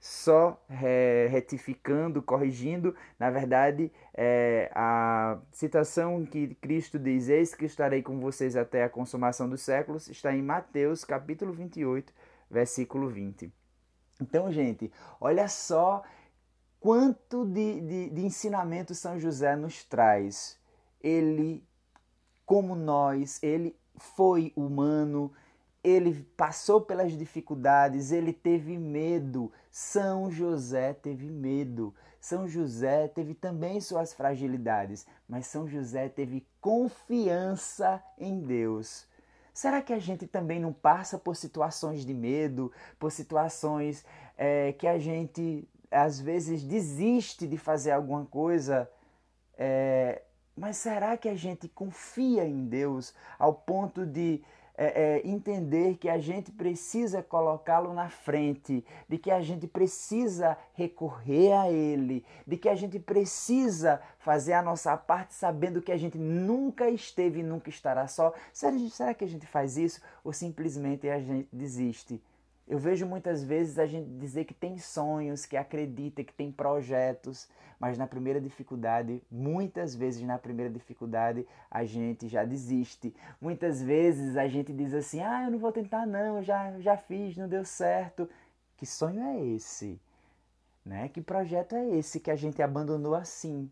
só 0.00 0.62
é, 0.70 1.28
retificando, 1.30 2.22
corrigindo, 2.22 2.94
na 3.18 3.30
verdade, 3.30 3.92
é, 4.14 4.70
a 4.74 5.38
citação 5.52 6.24
que 6.24 6.54
Cristo 6.56 6.98
diz: 6.98 7.28
Eis 7.28 7.54
que 7.54 7.64
estarei 7.64 8.02
com 8.02 8.20
vocês 8.20 8.56
até 8.56 8.84
a 8.84 8.88
consumação 8.88 9.48
dos 9.48 9.62
séculos, 9.62 10.08
está 10.08 10.32
em 10.34 10.42
Mateus 10.42 11.04
capítulo 11.04 11.52
28, 11.52 12.12
versículo 12.50 13.08
20. 13.08 13.52
Então, 14.20 14.50
gente, 14.52 14.92
olha 15.20 15.48
só 15.48 16.02
quanto 16.80 17.44
de, 17.44 17.80
de, 17.80 18.10
de 18.10 18.24
ensinamento 18.24 18.94
São 18.94 19.18
José 19.18 19.56
nos 19.56 19.84
traz. 19.84 20.58
Ele, 21.00 21.64
como 22.44 22.74
nós, 22.74 23.40
ele 23.42 23.76
foi 23.96 24.52
humano, 24.56 25.32
ele 25.88 26.22
passou 26.36 26.80
pelas 26.80 27.12
dificuldades, 27.12 28.12
ele 28.12 28.32
teve 28.32 28.76
medo. 28.76 29.50
São 29.70 30.30
José 30.30 30.92
teve 30.92 31.30
medo. 31.30 31.94
São 32.20 32.46
José 32.46 33.08
teve 33.08 33.34
também 33.34 33.80
suas 33.80 34.12
fragilidades, 34.12 35.06
mas 35.28 35.46
São 35.46 35.66
José 35.66 36.08
teve 36.08 36.46
confiança 36.60 38.02
em 38.18 38.40
Deus. 38.40 39.06
Será 39.54 39.80
que 39.80 39.92
a 39.92 39.98
gente 39.98 40.26
também 40.26 40.60
não 40.60 40.72
passa 40.72 41.18
por 41.18 41.34
situações 41.34 42.04
de 42.04 42.14
medo, 42.14 42.70
por 42.98 43.10
situações 43.10 44.04
é, 44.36 44.72
que 44.72 44.86
a 44.86 44.98
gente 44.98 45.68
às 45.90 46.20
vezes 46.20 46.62
desiste 46.62 47.46
de 47.46 47.56
fazer 47.56 47.92
alguma 47.92 48.24
coisa? 48.26 48.88
É, 49.56 50.22
mas 50.56 50.76
será 50.76 51.16
que 51.16 51.28
a 51.28 51.36
gente 51.36 51.68
confia 51.68 52.44
em 52.44 52.66
Deus 52.66 53.14
ao 53.38 53.54
ponto 53.54 54.04
de 54.04 54.42
é, 54.80 55.18
é, 55.24 55.28
entender 55.28 55.96
que 55.96 56.08
a 56.08 56.18
gente 56.18 56.52
precisa 56.52 57.20
colocá-lo 57.20 57.92
na 57.92 58.08
frente, 58.08 58.84
de 59.08 59.18
que 59.18 59.28
a 59.28 59.42
gente 59.42 59.66
precisa 59.66 60.56
recorrer 60.74 61.52
a 61.52 61.68
Ele, 61.68 62.24
de 62.46 62.56
que 62.56 62.68
a 62.68 62.76
gente 62.76 63.00
precisa 63.00 64.00
fazer 64.20 64.52
a 64.52 64.62
nossa 64.62 64.96
parte 64.96 65.34
sabendo 65.34 65.82
que 65.82 65.90
a 65.90 65.96
gente 65.96 66.16
nunca 66.16 66.88
esteve 66.88 67.40
e 67.40 67.42
nunca 67.42 67.68
estará 67.68 68.06
só. 68.06 68.32
Será, 68.52 68.78
será 68.88 69.14
que 69.14 69.24
a 69.24 69.28
gente 69.28 69.46
faz 69.46 69.76
isso 69.76 70.00
ou 70.22 70.32
simplesmente 70.32 71.08
a 71.08 71.18
gente 71.18 71.48
desiste? 71.52 72.22
Eu 72.68 72.78
vejo 72.78 73.06
muitas 73.06 73.42
vezes 73.42 73.78
a 73.78 73.86
gente 73.86 74.10
dizer 74.18 74.44
que 74.44 74.52
tem 74.52 74.76
sonhos, 74.76 75.46
que 75.46 75.56
acredita, 75.56 76.22
que 76.22 76.34
tem 76.34 76.52
projetos, 76.52 77.48
mas 77.80 77.96
na 77.96 78.06
primeira 78.06 78.38
dificuldade, 78.38 79.22
muitas 79.30 79.94
vezes 79.94 80.22
na 80.22 80.36
primeira 80.36 80.70
dificuldade, 80.70 81.46
a 81.70 81.84
gente 81.86 82.28
já 82.28 82.44
desiste. 82.44 83.14
Muitas 83.40 83.80
vezes 83.82 84.36
a 84.36 84.46
gente 84.46 84.70
diz 84.70 84.92
assim: 84.92 85.20
ah, 85.22 85.44
eu 85.44 85.50
não 85.50 85.58
vou 85.58 85.72
tentar, 85.72 86.06
não, 86.06 86.42
já, 86.42 86.78
já 86.78 86.94
fiz, 86.98 87.38
não 87.38 87.48
deu 87.48 87.64
certo. 87.64 88.28
Que 88.76 88.84
sonho 88.84 89.22
é 89.22 89.46
esse? 89.46 89.98
Né? 90.84 91.08
Que 91.08 91.22
projeto 91.22 91.74
é 91.74 91.88
esse 91.88 92.20
que 92.20 92.30
a 92.30 92.36
gente 92.36 92.60
abandonou 92.60 93.14
assim? 93.14 93.70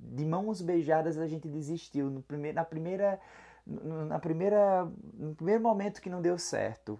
De 0.00 0.24
mãos 0.24 0.62
beijadas 0.62 1.18
a 1.18 1.26
gente 1.26 1.46
desistiu 1.46 2.08
no 2.08 2.24
na 2.54 2.64
primeira, 2.64 3.20
na 3.66 4.18
primeira, 4.18 4.90
no 5.12 5.34
primeiro 5.34 5.62
momento 5.62 6.00
que 6.00 6.08
não 6.08 6.22
deu 6.22 6.38
certo. 6.38 6.98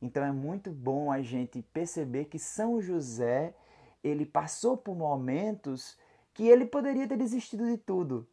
Então 0.00 0.24
é 0.24 0.32
muito 0.32 0.70
bom 0.70 1.10
a 1.10 1.20
gente 1.22 1.62
perceber 1.62 2.26
que 2.26 2.38
São 2.38 2.80
José, 2.80 3.54
ele 4.02 4.24
passou 4.24 4.76
por 4.76 4.94
momentos 4.94 5.98
que 6.32 6.46
ele 6.46 6.66
poderia 6.66 7.08
ter 7.08 7.16
desistido 7.16 7.66
de 7.66 7.76
tudo, 7.76 8.28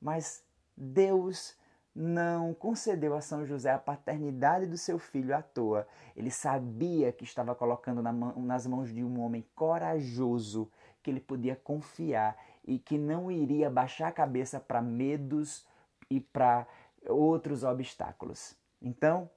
mas 0.00 0.42
Deus 0.76 1.56
não 1.94 2.52
concedeu 2.52 3.14
a 3.14 3.20
São 3.20 3.46
José 3.46 3.70
a 3.70 3.78
paternidade 3.78 4.66
do 4.66 4.76
seu 4.76 4.98
filho 4.98 5.36
à 5.36 5.42
toa. 5.42 5.86
Ele 6.16 6.30
sabia 6.30 7.12
que 7.12 7.22
estava 7.22 7.54
colocando 7.54 8.02
nas 8.02 8.66
mãos 8.66 8.92
de 8.92 9.04
um 9.04 9.20
homem 9.20 9.46
corajoso, 9.54 10.68
que 11.02 11.10
ele 11.10 11.20
podia 11.20 11.54
confiar 11.54 12.36
e 12.64 12.78
que 12.78 12.98
não 12.98 13.30
iria 13.30 13.70
baixar 13.70 14.08
a 14.08 14.12
cabeça 14.12 14.58
para 14.58 14.82
medos 14.82 15.66
e 16.10 16.18
para 16.18 16.66
outros 17.06 17.62
obstáculos. 17.62 18.56
Então, 18.82 19.30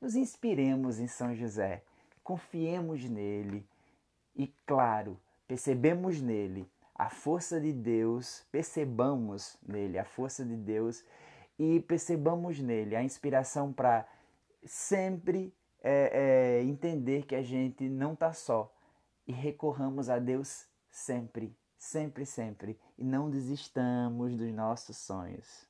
nos 0.00 0.14
inspiremos 0.14 0.98
em 0.98 1.06
São 1.06 1.34
José, 1.34 1.82
confiemos 2.22 3.04
nele 3.08 3.66
e, 4.34 4.46
claro, 4.66 5.18
percebemos 5.46 6.20
nele 6.20 6.68
a 6.94 7.10
força 7.10 7.60
de 7.60 7.72
Deus, 7.72 8.44
percebamos 8.50 9.58
nele 9.66 9.98
a 9.98 10.04
força 10.04 10.44
de 10.44 10.56
Deus 10.56 11.04
e 11.58 11.80
percebamos 11.80 12.58
nele 12.60 12.96
a 12.96 13.02
inspiração 13.02 13.72
para 13.72 14.06
sempre 14.64 15.54
é, 15.82 16.60
é, 16.60 16.62
entender 16.64 17.24
que 17.24 17.34
a 17.34 17.42
gente 17.42 17.88
não 17.88 18.14
está 18.14 18.32
só 18.32 18.72
e 19.26 19.32
recorramos 19.32 20.08
a 20.08 20.18
Deus 20.18 20.66
sempre, 20.90 21.56
sempre, 21.78 22.24
sempre 22.24 22.78
e 22.98 23.04
não 23.04 23.30
desistamos 23.30 24.34
dos 24.34 24.52
nossos 24.52 24.96
sonhos. 24.96 25.65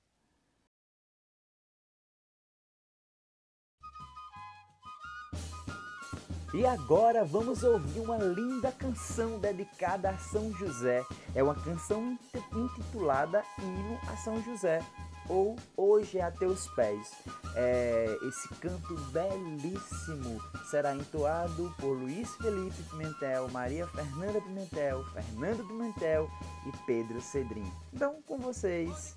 E 6.55 6.65
agora 6.65 7.25
vamos 7.25 7.63
ouvir 7.63 8.01
uma 8.01 8.17
linda 8.19 8.73
canção 8.73 9.39
dedicada 9.39 10.11
a 10.11 10.19
São 10.19 10.53
José. 10.53 11.05
É 11.35 11.43
uma 11.43 11.55
canção 11.55 12.19
intitulada 12.55 13.43
Hino 13.59 13.99
a 14.09 14.17
São 14.17 14.43
José 14.43 14.81
ou 15.29 15.57
Hoje 15.77 16.19
é 16.19 16.23
a 16.23 16.31
Teus 16.31 16.69
Pés. 16.69 17.13
É, 17.55 18.19
esse 18.23 18.49
canto 18.57 18.95
belíssimo 19.13 20.41
será 20.71 20.95
entoado 20.95 21.75
por 21.79 21.97
Luiz 21.97 22.35
Felipe 22.37 22.83
Pimentel, 22.91 23.49
Maria 23.51 23.87
Fernanda 23.89 24.41
Pimentel, 24.41 25.05
Fernando 25.05 25.67
Pimentel 25.67 26.31
e 26.67 26.87
Pedro 26.87 27.21
Cedrim. 27.21 27.71
Então, 27.93 28.17
com 28.27 28.39
vocês, 28.39 29.17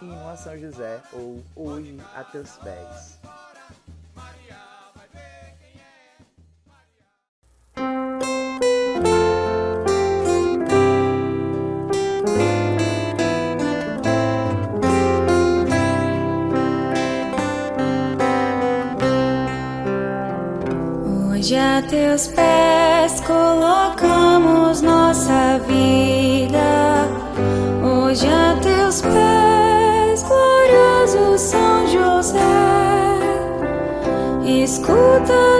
Hino 0.00 0.28
a 0.28 0.36
São 0.36 0.58
José 0.58 1.02
ou 1.12 1.42
Hoje 1.54 1.96
a 2.14 2.24
Teus 2.24 2.56
Pés. 2.58 3.18
Teus 21.94 22.26
pés 22.26 23.20
colocamos 23.20 24.82
nossa 24.82 25.60
vida. 25.68 27.08
Hoje 27.84 28.26
a 28.26 28.56
teus 28.60 29.00
pés, 29.00 30.24
glorioso 30.24 31.38
São 31.38 31.86
José, 31.86 32.40
escuta 34.44 35.53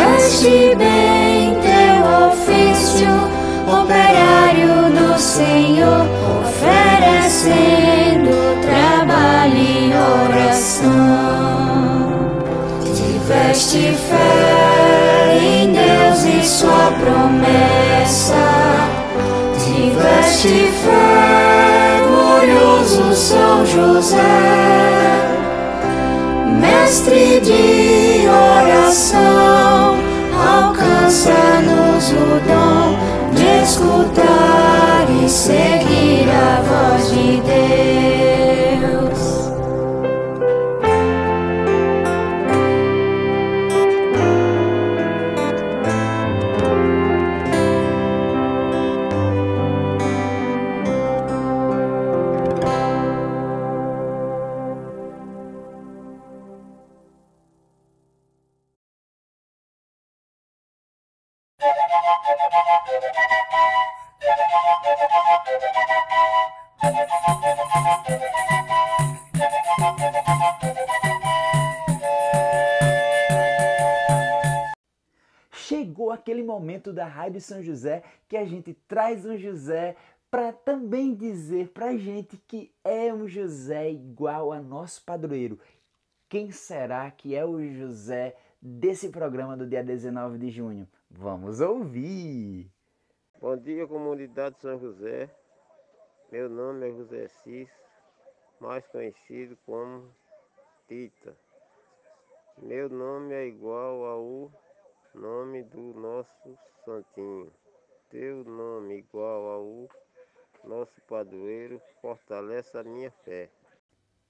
fizeste 0.00 0.74
bem 0.76 1.56
teu 1.60 1.96
ofício, 2.28 3.12
operário 3.66 4.90
do 4.92 5.18
Senhor, 5.18 6.06
oferecendo 6.40 7.50
trabalho 8.62 9.56
e 9.56 9.92
oração. 10.24 10.90
Tiveste 12.94 13.94
fé 14.08 15.38
em 15.40 15.72
Deus 15.72 16.24
e 16.24 16.42
sua 16.46 16.92
promessa. 16.98 18.34
Tiveste 19.58 20.72
fé, 20.82 22.02
glorioso 22.08 23.14
São 23.14 23.66
José, 23.66 24.18
mestre 26.60 27.40
de 27.40 28.26
oração. 28.28 29.69
Alcança-nos 31.10 32.12
o 32.12 32.40
dom 32.46 32.96
de 33.34 33.64
escutar 33.64 35.08
e 35.10 35.28
seguir 35.28 36.28
a 36.30 36.62
voz 36.62 37.10
de 37.10 37.40
Deus. 37.40 37.99
Chegou 75.52 76.10
aquele 76.10 76.42
momento 76.42 76.92
da 76.92 77.06
Rádio 77.06 77.40
São 77.40 77.62
José 77.62 78.02
que 78.28 78.36
a 78.36 78.44
gente 78.44 78.74
traz 78.88 79.24
um 79.24 79.36
José 79.36 79.96
para 80.30 80.52
também 80.52 81.14
dizer 81.14 81.68
pra 81.68 81.96
gente 81.96 82.36
que 82.48 82.72
é 82.84 83.12
um 83.12 83.28
José 83.28 83.90
igual 83.90 84.52
a 84.52 84.60
nosso 84.60 85.04
padroeiro. 85.04 85.58
Quem 86.28 86.50
será 86.50 87.10
que 87.10 87.34
é 87.34 87.44
o 87.44 87.60
José 87.72 88.36
desse 88.62 89.08
programa 89.08 89.56
do 89.56 89.66
dia 89.66 89.82
19 89.82 90.38
de 90.38 90.50
junho? 90.50 90.88
Vamos 91.10 91.60
ouvir! 91.60 92.70
Bom 93.40 93.56
dia, 93.56 93.86
comunidade 93.86 94.60
São 94.60 94.78
José. 94.78 95.34
Meu 96.30 96.46
nome 96.46 96.90
é 96.90 96.92
José 96.92 97.26
Cis, 97.26 97.70
mais 98.60 98.86
conhecido 98.88 99.56
como 99.64 100.14
Tita. 100.86 101.34
Meu 102.58 102.90
nome 102.90 103.32
é 103.32 103.46
igual 103.46 104.04
ao 104.04 104.52
nome 105.14 105.62
do 105.62 105.80
nosso 105.94 106.58
santinho. 106.84 107.50
Teu 108.10 108.44
nome 108.44 108.98
igual 108.98 109.46
ao 109.46 109.88
nosso 110.62 111.00
padroeiro 111.08 111.80
fortalece 112.02 112.76
a 112.76 112.84
minha 112.84 113.10
fé. 113.24 113.48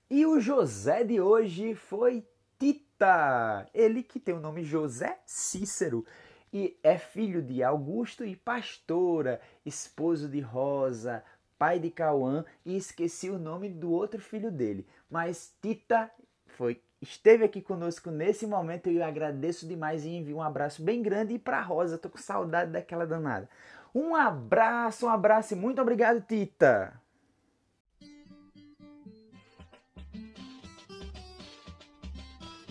E 0.09 0.25
o 0.25 0.39
José 0.39 1.03
de 1.03 1.21
hoje 1.21 1.75
foi 1.75 2.25
Tita, 2.61 3.69
ele 3.75 4.05
que 4.05 4.21
tem 4.21 4.37
o 4.37 4.41
nome 4.41 4.63
José 4.63 5.19
Cícero 5.27 6.07
e 6.53 6.79
é 6.83 6.99
filho 6.99 7.43
de 7.43 7.63
Augusto 7.63 8.25
e 8.25 8.35
Pastora, 8.37 9.41
esposo 9.65 10.29
de 10.29 10.41
Rosa, 10.41 11.23
pai 11.59 11.79
de 11.79 11.91
Cauã 11.91 12.45
e 12.65 12.77
esqueci 12.77 13.31
o 13.31 13.39
nome 13.39 13.69
do 13.69 13.91
outro 13.91 14.21
filho 14.21 14.51
dele. 14.51 14.87
Mas 15.11 15.55
Tita 15.61 16.11
foi 16.47 16.81
esteve 17.01 17.45
aqui 17.45 17.63
conosco 17.63 18.11
nesse 18.11 18.47
momento 18.47 18.91
e 18.91 18.97
eu 18.97 19.05
agradeço 19.05 19.67
demais 19.67 20.05
e 20.05 20.11
envio 20.11 20.37
um 20.37 20.43
abraço 20.43 20.83
bem 20.83 21.03
grande 21.03 21.35
e 21.35 21.39
para 21.39 21.63
Rosa, 21.63 21.97
tô 21.97 22.11
com 22.11 22.19
saudade 22.19 22.71
daquela 22.71 23.07
danada. 23.07 23.49
Um 23.95 24.15
abraço, 24.15 25.07
um 25.07 25.09
abraço 25.09 25.55
e 25.55 25.57
muito 25.57 25.81
obrigado, 25.81 26.21
Tita. 26.21 27.01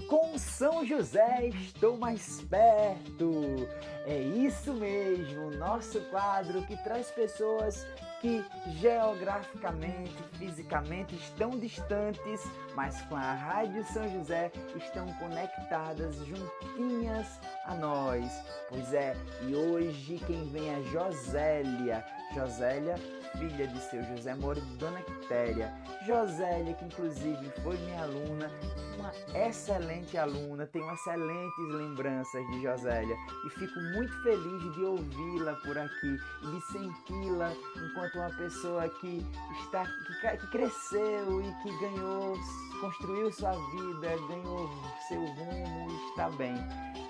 Com 0.10 0.40
São 0.40 0.84
José 0.84 1.50
estou 1.50 1.96
mais 1.96 2.42
perto. 2.42 3.70
É 4.08 4.20
isso 4.20 4.74
mesmo, 4.74 5.52
nosso 5.52 6.02
quadro 6.10 6.64
que 6.64 6.76
traz 6.78 7.12
pessoas 7.12 7.86
que 8.20 8.44
geograficamente, 8.80 10.16
fisicamente 10.34 11.16
estão 11.16 11.52
distantes, 11.52 12.44
mas 12.76 13.00
com 13.04 13.16
a 13.16 13.34
Rádio 13.34 13.86
São 13.86 14.10
José 14.10 14.52
estão 14.76 15.06
conectadas 15.14 16.16
juntinhas 16.26 17.40
a 17.66 17.76
nós. 17.76 18.44
Pois 18.68 18.92
é, 18.92 19.16
e 19.48 19.56
hoje 19.56 20.20
quem 20.26 20.44
vem 20.50 20.70
é 20.70 20.82
Josélia. 20.92 22.04
Josélia 22.34 22.96
filha 23.38 23.68
de 23.68 23.80
seu 23.80 24.04
José 24.04 24.34
Moura 24.36 24.60
e 24.60 24.78
Dona 24.78 25.02
Quitéria, 25.02 25.74
Josélia, 26.06 26.74
que 26.74 26.86
inclusive 26.86 27.52
foi 27.64 27.78
minha 27.78 28.04
aluna, 28.04 28.52
uma 29.00 29.14
excelente 29.34 30.18
aluna, 30.18 30.68
tenho 30.68 30.92
excelentes 30.94 31.70
lembranças 31.70 32.46
de 32.48 32.62
Josélia 32.62 33.16
e 33.46 33.50
fico 33.52 33.80
muito 33.80 34.14
feliz 34.24 34.76
de 34.76 34.84
ouvi-la 34.84 35.54
por 35.64 35.78
aqui 35.78 36.18
e 36.44 36.48
de 36.48 36.62
senti-la 36.72 37.54
enquanto 37.76 38.16
uma 38.16 38.30
pessoa 38.36 38.90
que 38.90 39.26
está 39.64 39.86
que, 39.86 40.38
que 40.38 40.48
cresceu 40.48 41.42
e 41.42 41.64
que 41.64 41.80
ganhou, 41.80 42.38
construiu 42.82 43.32
sua 43.32 43.52
vida, 43.52 44.18
ganhou 44.28 44.70
seu 45.08 45.26
rumo, 45.26 45.88
está 46.10 46.30
bem. 46.32 46.56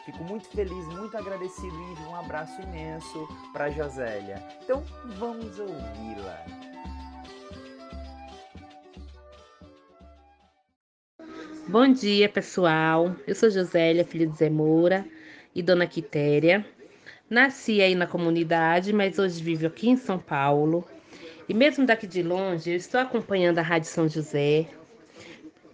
Fico 0.06 0.24
muito 0.24 0.48
feliz, 0.50 0.86
muito 0.88 1.18
agradecido 1.18 1.76
e 1.76 2.04
um 2.04 2.16
abraço 2.16 2.62
imenso 2.62 3.28
para 3.52 3.70
Josélia. 3.70 4.44
Então 4.64 4.84
vamos 5.18 5.60
ouvi-la. 5.60 6.69
Bom 11.70 11.94
dia, 11.94 12.28
pessoal. 12.28 13.16
Eu 13.28 13.36
sou 13.36 13.48
Josélia, 13.48 14.04
filha 14.04 14.26
de 14.26 14.36
Zé 14.36 14.50
Moura 14.50 15.06
e 15.54 15.62
Dona 15.62 15.86
Quitéria. 15.86 16.66
Nasci 17.30 17.80
aí 17.80 17.94
na 17.94 18.08
comunidade, 18.08 18.92
mas 18.92 19.20
hoje 19.20 19.44
vivo 19.44 19.68
aqui 19.68 19.88
em 19.88 19.96
São 19.96 20.18
Paulo. 20.18 20.84
E 21.48 21.54
mesmo 21.54 21.86
daqui 21.86 22.08
de 22.08 22.24
longe, 22.24 22.72
eu 22.72 22.76
estou 22.76 23.00
acompanhando 23.00 23.60
a 23.60 23.62
Rádio 23.62 23.88
São 23.88 24.10
José. 24.10 24.68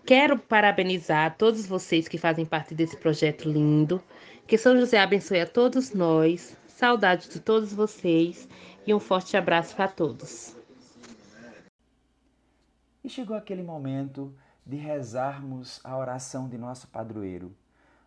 Quero 0.06 0.38
parabenizar 0.38 1.38
todos 1.38 1.66
vocês 1.66 2.10
que 2.10 2.18
fazem 2.18 2.46
parte 2.46 2.76
desse 2.76 2.98
projeto 2.98 3.50
lindo. 3.50 4.04
Que 4.46 4.58
São 4.58 4.78
José 4.78 5.00
abençoe 5.00 5.40
a 5.40 5.48
todos 5.48 5.94
nós. 5.94 6.58
Saudade 6.68 7.30
de 7.30 7.40
todos 7.40 7.72
vocês 7.72 8.50
e 8.86 8.94
um 8.94 9.00
forte 9.00 9.38
abraço 9.38 9.74
para 9.74 9.88
todos. 9.88 10.58
E 13.02 13.08
chegou 13.08 13.38
aquele 13.38 13.64
momento 13.64 14.36
de 14.66 14.78
rezarmos 14.78 15.80
a 15.84 15.96
oração 15.96 16.50
de 16.50 16.58
nosso 16.58 16.88
padroeiro. 16.88 17.56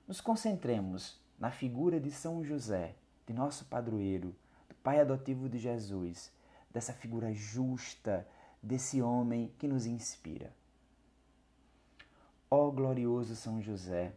Nos 0.09 0.21
concentremos 0.21 1.21
na 1.39 1.53
figura 1.53 2.01
de 2.01 2.11
São 2.11 2.45
José, 2.45 2.97
de 3.27 3.33
nosso 3.33 3.67
padroeiro, 3.67 4.35
do 4.69 4.75
pai 4.83 4.99
adotivo 5.01 5.49
de 5.49 5.59
Jesus, 5.59 6.33
dessa 6.69 6.93
figura 6.93 7.33
justa, 7.33 8.27
desse 8.61 9.01
homem 9.01 9.53
que 9.59 9.69
nos 9.69 9.87
inspira. 9.87 10.53
Ó 12.51 12.71
glorioso 12.71 13.37
São 13.37 13.63
José, 13.63 14.13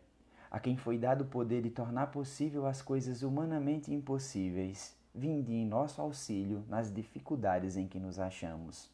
a 0.50 0.60
quem 0.60 0.76
foi 0.76 0.98
dado 0.98 1.26
o 1.26 1.28
poder 1.28 1.62
de 1.62 1.70
tornar 1.70 2.08
possível 2.08 2.66
as 2.66 2.82
coisas 2.82 3.22
humanamente 3.22 3.94
impossíveis, 3.94 4.96
vinde 5.14 5.54
em 5.54 5.66
nosso 5.68 6.02
auxílio 6.02 6.66
nas 6.68 6.92
dificuldades 6.92 7.78
em 7.78 7.88
que 7.88 8.00
nos 8.00 8.18
achamos. 8.18 8.90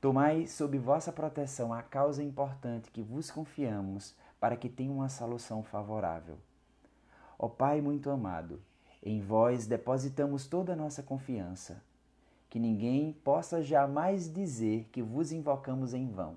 Tomai 0.00 0.46
sob 0.46 0.78
vossa 0.78 1.10
proteção 1.10 1.72
a 1.72 1.82
causa 1.82 2.22
importante 2.22 2.90
que 2.90 3.02
vos 3.02 3.30
confiamos, 3.30 4.14
para 4.38 4.56
que 4.56 4.68
tenha 4.68 4.92
uma 4.92 5.08
solução 5.08 5.62
favorável. 5.62 6.36
Ó 7.38 7.48
Pai 7.48 7.80
muito 7.80 8.10
amado, 8.10 8.60
em 9.02 9.20
vós 9.20 9.66
depositamos 9.66 10.46
toda 10.46 10.74
a 10.74 10.76
nossa 10.76 11.02
confiança. 11.02 11.82
Que 12.48 12.58
ninguém 12.58 13.12
possa 13.12 13.62
jamais 13.62 14.32
dizer 14.32 14.88
que 14.92 15.02
vos 15.02 15.32
invocamos 15.32 15.94
em 15.94 16.08
vão. 16.08 16.36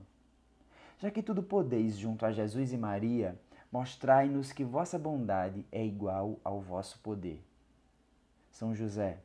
Já 0.97 1.11
que 1.11 1.23
tudo 1.23 1.43
podeis 1.43 1.97
junto 1.97 2.25
a 2.25 2.31
Jesus 2.31 2.73
e 2.73 2.77
Maria, 2.77 3.39
mostrai-nos 3.71 4.51
que 4.51 4.63
vossa 4.63 4.97
bondade 4.97 5.65
é 5.71 5.85
igual 5.85 6.39
ao 6.43 6.59
vosso 6.59 6.99
poder. 6.99 7.43
São 8.51 8.73
José, 8.75 9.19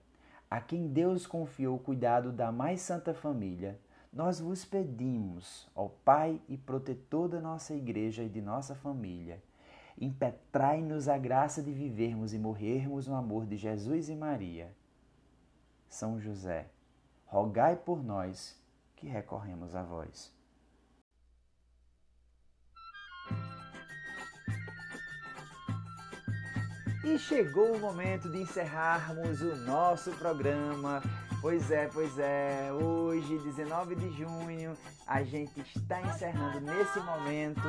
a 0.50 0.60
quem 0.60 0.86
Deus 0.86 1.26
confiou 1.26 1.76
o 1.76 1.80
cuidado 1.80 2.30
da 2.30 2.52
mais 2.52 2.80
santa 2.80 3.12
família, 3.12 3.80
nós 4.14 4.38
vos 4.38 4.64
pedimos, 4.64 5.68
ó 5.74 5.88
Pai 5.88 6.40
e 6.48 6.56
protetor 6.56 7.28
da 7.28 7.40
nossa 7.40 7.74
igreja 7.74 8.22
e 8.22 8.28
de 8.28 8.40
nossa 8.40 8.74
família, 8.74 9.42
impetrai-nos 10.00 11.08
a 11.08 11.18
graça 11.18 11.62
de 11.62 11.72
vivermos 11.72 12.32
e 12.32 12.38
morrermos 12.38 13.06
no 13.06 13.16
amor 13.16 13.44
de 13.44 13.56
Jesus 13.56 14.08
e 14.08 14.14
Maria. 14.14 14.72
São 15.88 16.18
José, 16.20 16.66
rogai 17.26 17.76
por 17.76 18.02
nós 18.02 18.60
que 18.96 19.06
recorremos 19.06 19.74
a 19.74 19.82
vós. 19.82 20.33
E 27.04 27.18
chegou 27.18 27.76
o 27.76 27.78
momento 27.78 28.30
de 28.30 28.38
encerrarmos 28.38 29.42
o 29.42 29.54
nosso 29.56 30.10
programa. 30.12 31.02
Pois 31.38 31.70
é, 31.70 31.86
pois 31.92 32.18
é. 32.18 32.72
Hoje, 32.72 33.38
19 33.40 33.94
de 33.94 34.10
junho, 34.16 34.74
a 35.06 35.22
gente 35.22 35.60
está 35.76 36.00
encerrando 36.00 36.62
nesse 36.62 36.98
momento 37.00 37.60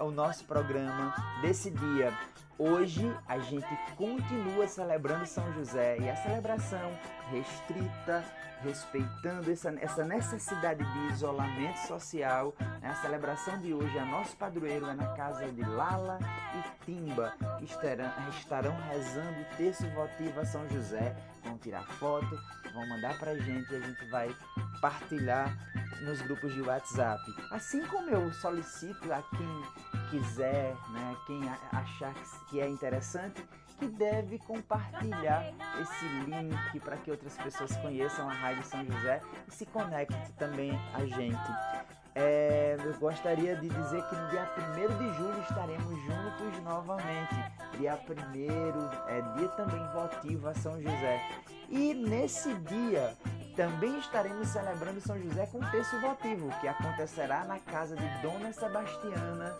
o 0.00 0.10
nosso 0.10 0.44
programa 0.46 1.14
desse 1.40 1.70
dia. 1.70 2.12
Hoje 2.58 3.16
a 3.26 3.38
gente 3.38 3.66
continua 3.96 4.68
celebrando 4.68 5.26
São 5.26 5.52
José 5.54 5.96
e 5.98 6.08
a 6.08 6.16
celebração 6.16 6.92
restrita, 7.30 8.24
respeitando 8.62 9.50
essa, 9.50 9.74
essa 9.80 10.04
necessidade 10.04 10.84
de 10.84 11.12
isolamento 11.12 11.78
social. 11.86 12.54
Né? 12.80 12.90
A 12.90 12.94
celebração 12.94 13.58
de 13.58 13.72
hoje, 13.72 13.98
a 13.98 14.04
nosso 14.04 14.36
padroeiro 14.36 14.86
é 14.86 14.94
na 14.94 15.08
casa 15.14 15.50
de 15.50 15.62
Lala 15.62 16.18
e 16.54 16.84
Timba, 16.84 17.34
que 17.58 17.64
estarão, 17.64 18.12
estarão 18.28 18.76
rezando 18.90 19.40
o 19.40 19.56
texto 19.56 19.88
votivo 19.94 20.40
a 20.40 20.44
São 20.44 20.68
José. 20.68 21.16
Vão 21.44 21.58
tirar 21.58 21.82
foto, 21.82 22.38
vão 22.72 22.88
mandar 22.88 23.18
pra 23.18 23.36
gente 23.36 23.72
e 23.72 23.76
a 23.76 23.80
gente 23.80 24.04
vai 24.06 24.34
partilhar 24.80 25.56
nos 26.02 26.20
grupos 26.22 26.52
de 26.54 26.60
WhatsApp. 26.62 27.22
Assim 27.50 27.84
como 27.86 28.10
eu 28.10 28.32
solicito 28.32 29.12
a 29.12 29.22
quem 29.22 29.62
quiser, 30.10 30.74
né, 30.90 31.16
quem 31.26 31.40
achar 31.72 32.14
que 32.48 32.60
é 32.60 32.68
interessante, 32.68 33.44
que 33.78 33.86
deve 33.86 34.38
compartilhar 34.38 35.52
esse 35.80 36.04
link 36.26 36.80
para 36.80 36.96
que 36.96 37.10
outras 37.10 37.36
pessoas 37.36 37.76
conheçam 37.76 38.28
a 38.28 38.32
Rádio 38.32 38.64
São 38.64 38.84
José 38.84 39.20
e 39.48 39.52
se 39.52 39.66
conecte 39.66 40.32
também 40.34 40.72
a 40.94 41.04
gente. 41.06 42.01
É, 42.14 42.76
eu 42.84 42.94
gostaria 42.98 43.56
de 43.56 43.68
dizer 43.68 44.02
que 44.04 44.14
no 44.14 44.28
dia 44.28 44.48
1 44.56 44.98
de 44.98 45.16
julho 45.16 45.40
estaremos 45.40 46.02
juntos 46.02 46.62
novamente. 46.62 47.34
Dia 47.78 47.98
1 48.08 49.08
é 49.08 49.22
dia 49.36 49.48
também 49.48 49.86
votivo 49.94 50.48
a 50.48 50.54
São 50.54 50.80
José. 50.80 51.22
E 51.70 51.94
nesse 51.94 52.52
dia 52.54 53.16
também 53.56 53.98
estaremos 53.98 54.48
celebrando 54.48 55.00
São 55.00 55.18
José 55.20 55.46
com 55.46 55.60
terço 55.70 55.98
votivo, 56.00 56.50
que 56.60 56.68
acontecerá 56.68 57.44
na 57.44 57.58
casa 57.58 57.96
de 57.96 58.08
Dona 58.20 58.52
Sebastiana 58.52 59.56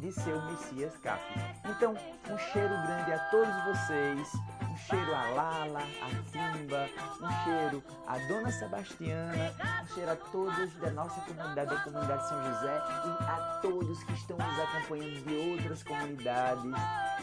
de 0.00 0.12
seu 0.12 0.40
Messias 0.46 0.96
Cap. 0.98 1.22
Então, 1.64 1.94
um 2.30 2.38
cheiro 2.38 2.74
grande 2.86 3.12
a 3.12 3.18
todos 3.30 3.64
vocês, 3.64 4.28
um 4.76 4.78
cheiro 4.78 5.14
a 5.14 5.30
Lala, 5.30 5.80
a 6.02 6.08
Timba, 6.30 6.86
um 7.22 7.44
cheiro 7.44 7.82
a 8.06 8.18
Dona 8.28 8.52
Sebastiana, 8.52 9.54
um 9.82 9.94
cheiro 9.94 10.10
a 10.10 10.16
todos 10.16 10.74
da 10.74 10.90
nossa 10.90 11.18
comunidade, 11.22 11.70
da 11.70 11.80
comunidade 11.80 12.28
São 12.28 12.44
José 12.44 12.82
e 13.06 13.24
a 13.24 13.58
todos 13.62 14.04
que 14.04 14.12
estão 14.12 14.36
nos 14.36 14.60
acompanhando 14.60 15.24
de 15.24 15.34
outras 15.52 15.82
comunidades 15.82 16.72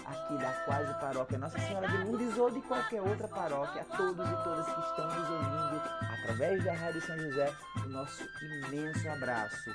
aqui 0.06 0.38
da 0.38 0.52
quase 0.66 0.94
paróquia 1.00 1.38
Nossa 1.38 1.60
Senhora 1.60 1.88
de 1.88 1.98
Lourdes 1.98 2.38
ou 2.38 2.50
de 2.50 2.62
qualquer 2.62 3.02
outra 3.02 3.28
paróquia, 3.28 3.82
a 3.84 3.98
todos 3.98 4.28
e 4.28 4.44
todas 4.44 4.66
que 4.66 4.82
estão 4.82 5.06
nos 5.06 5.30
ouvindo 5.30 5.82
através 6.24 6.64
da 6.64 6.74
Rádio 6.74 7.02
São 7.02 7.18
José, 7.20 7.54
o 7.86 7.90
nosso 7.90 8.24
imenso 8.42 9.10
abraço. 9.10 9.70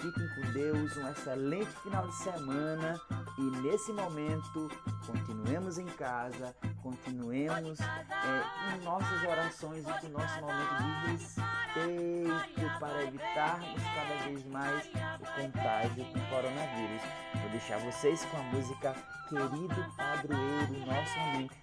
Fiquem 0.00 0.28
com 0.28 0.52
Deus, 0.52 0.96
um 0.96 1.08
excelente 1.08 1.70
final 1.82 2.06
de 2.06 2.14
semana 2.14 3.00
e 3.36 3.42
nesse 3.62 3.92
momento 3.92 4.68
continuemos 5.04 5.76
em 5.76 5.86
casa, 5.86 6.54
continuemos 6.80 7.80
é, 7.80 8.76
em 8.76 8.84
nossas 8.84 9.22
orações 9.22 9.84
e 9.84 10.00
com 10.00 10.08
nosso 10.08 10.40
momento 10.40 10.76
de 10.76 11.12
respeito 11.12 12.78
para 12.78 13.02
evitarmos 13.02 13.82
cada 13.82 14.24
vez 14.24 14.44
mais 14.46 14.86
o 14.86 15.42
contágio 15.42 16.04
do 16.04 16.30
coronavírus. 16.30 17.02
Vou 17.48 17.58
deixar 17.58 17.78
vocês 17.78 18.26
com 18.26 18.36
a 18.36 18.42
música 18.42 18.94
Querido 19.26 19.94
Padroeiro, 19.96 20.86
nosso 20.86 21.18
amigo 21.18 21.54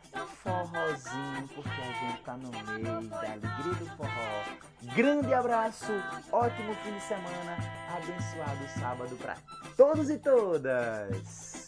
forrozinho, 0.41 1.47
porque 1.53 1.69
a 1.69 2.07
gente 2.07 2.21
tá 2.23 2.37
no 2.37 2.49
meio 2.49 3.07
da 3.07 3.17
alegria 3.19 3.73
do 3.75 3.85
forró. 3.95 4.95
Grande 4.95 5.31
abraço, 5.31 5.91
ótimo 6.31 6.73
fim 6.83 6.91
de 6.91 7.01
semana, 7.01 7.57
abençoado 7.95 8.79
sábado 8.79 9.15
para 9.17 9.37
todos 9.77 10.09
e 10.09 10.17
todas. 10.17 11.64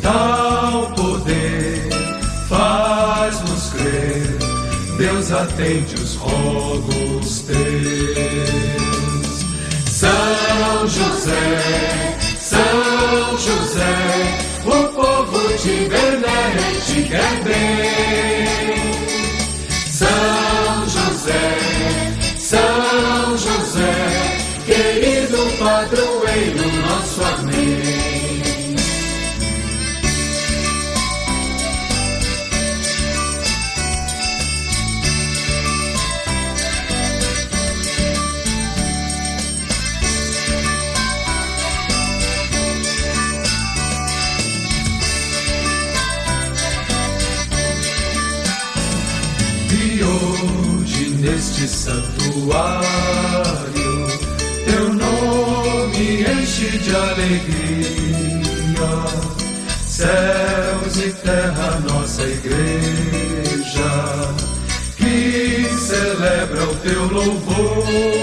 tal 0.00 0.92
poder 0.92 1.88
faz-nos 2.48 3.70
crer, 3.70 4.38
Deus 4.96 5.32
atende 5.32 5.94
os 5.94 6.14
rogos 6.14 7.40
teus. 7.42 7.62
São 9.86 10.88
José, 10.88 12.16
São 12.40 13.38
José, 13.38 14.38
o 14.64 14.88
povo 14.92 15.40
te 15.58 15.88
venera 15.88 16.60
e 16.72 16.80
te 16.80 17.02
quer 17.08 17.42
bem. 17.44 18.46
São 19.90 20.88
José, 20.88 21.58
São 22.38 23.11
suas 27.12 27.42
hoje 50.04 51.10
neste 51.20 51.68
santuário 51.68 52.92
enche 56.62 56.78
de 56.78 56.94
alegria. 56.94 58.52
Céus 59.86 60.96
e 60.96 61.12
terra, 61.12 61.80
nossa 61.88 62.22
igreja, 62.22 63.90
que 64.96 65.68
celebra 65.78 66.64
o 66.64 66.74
teu 66.76 67.04
louvor. 67.12 68.22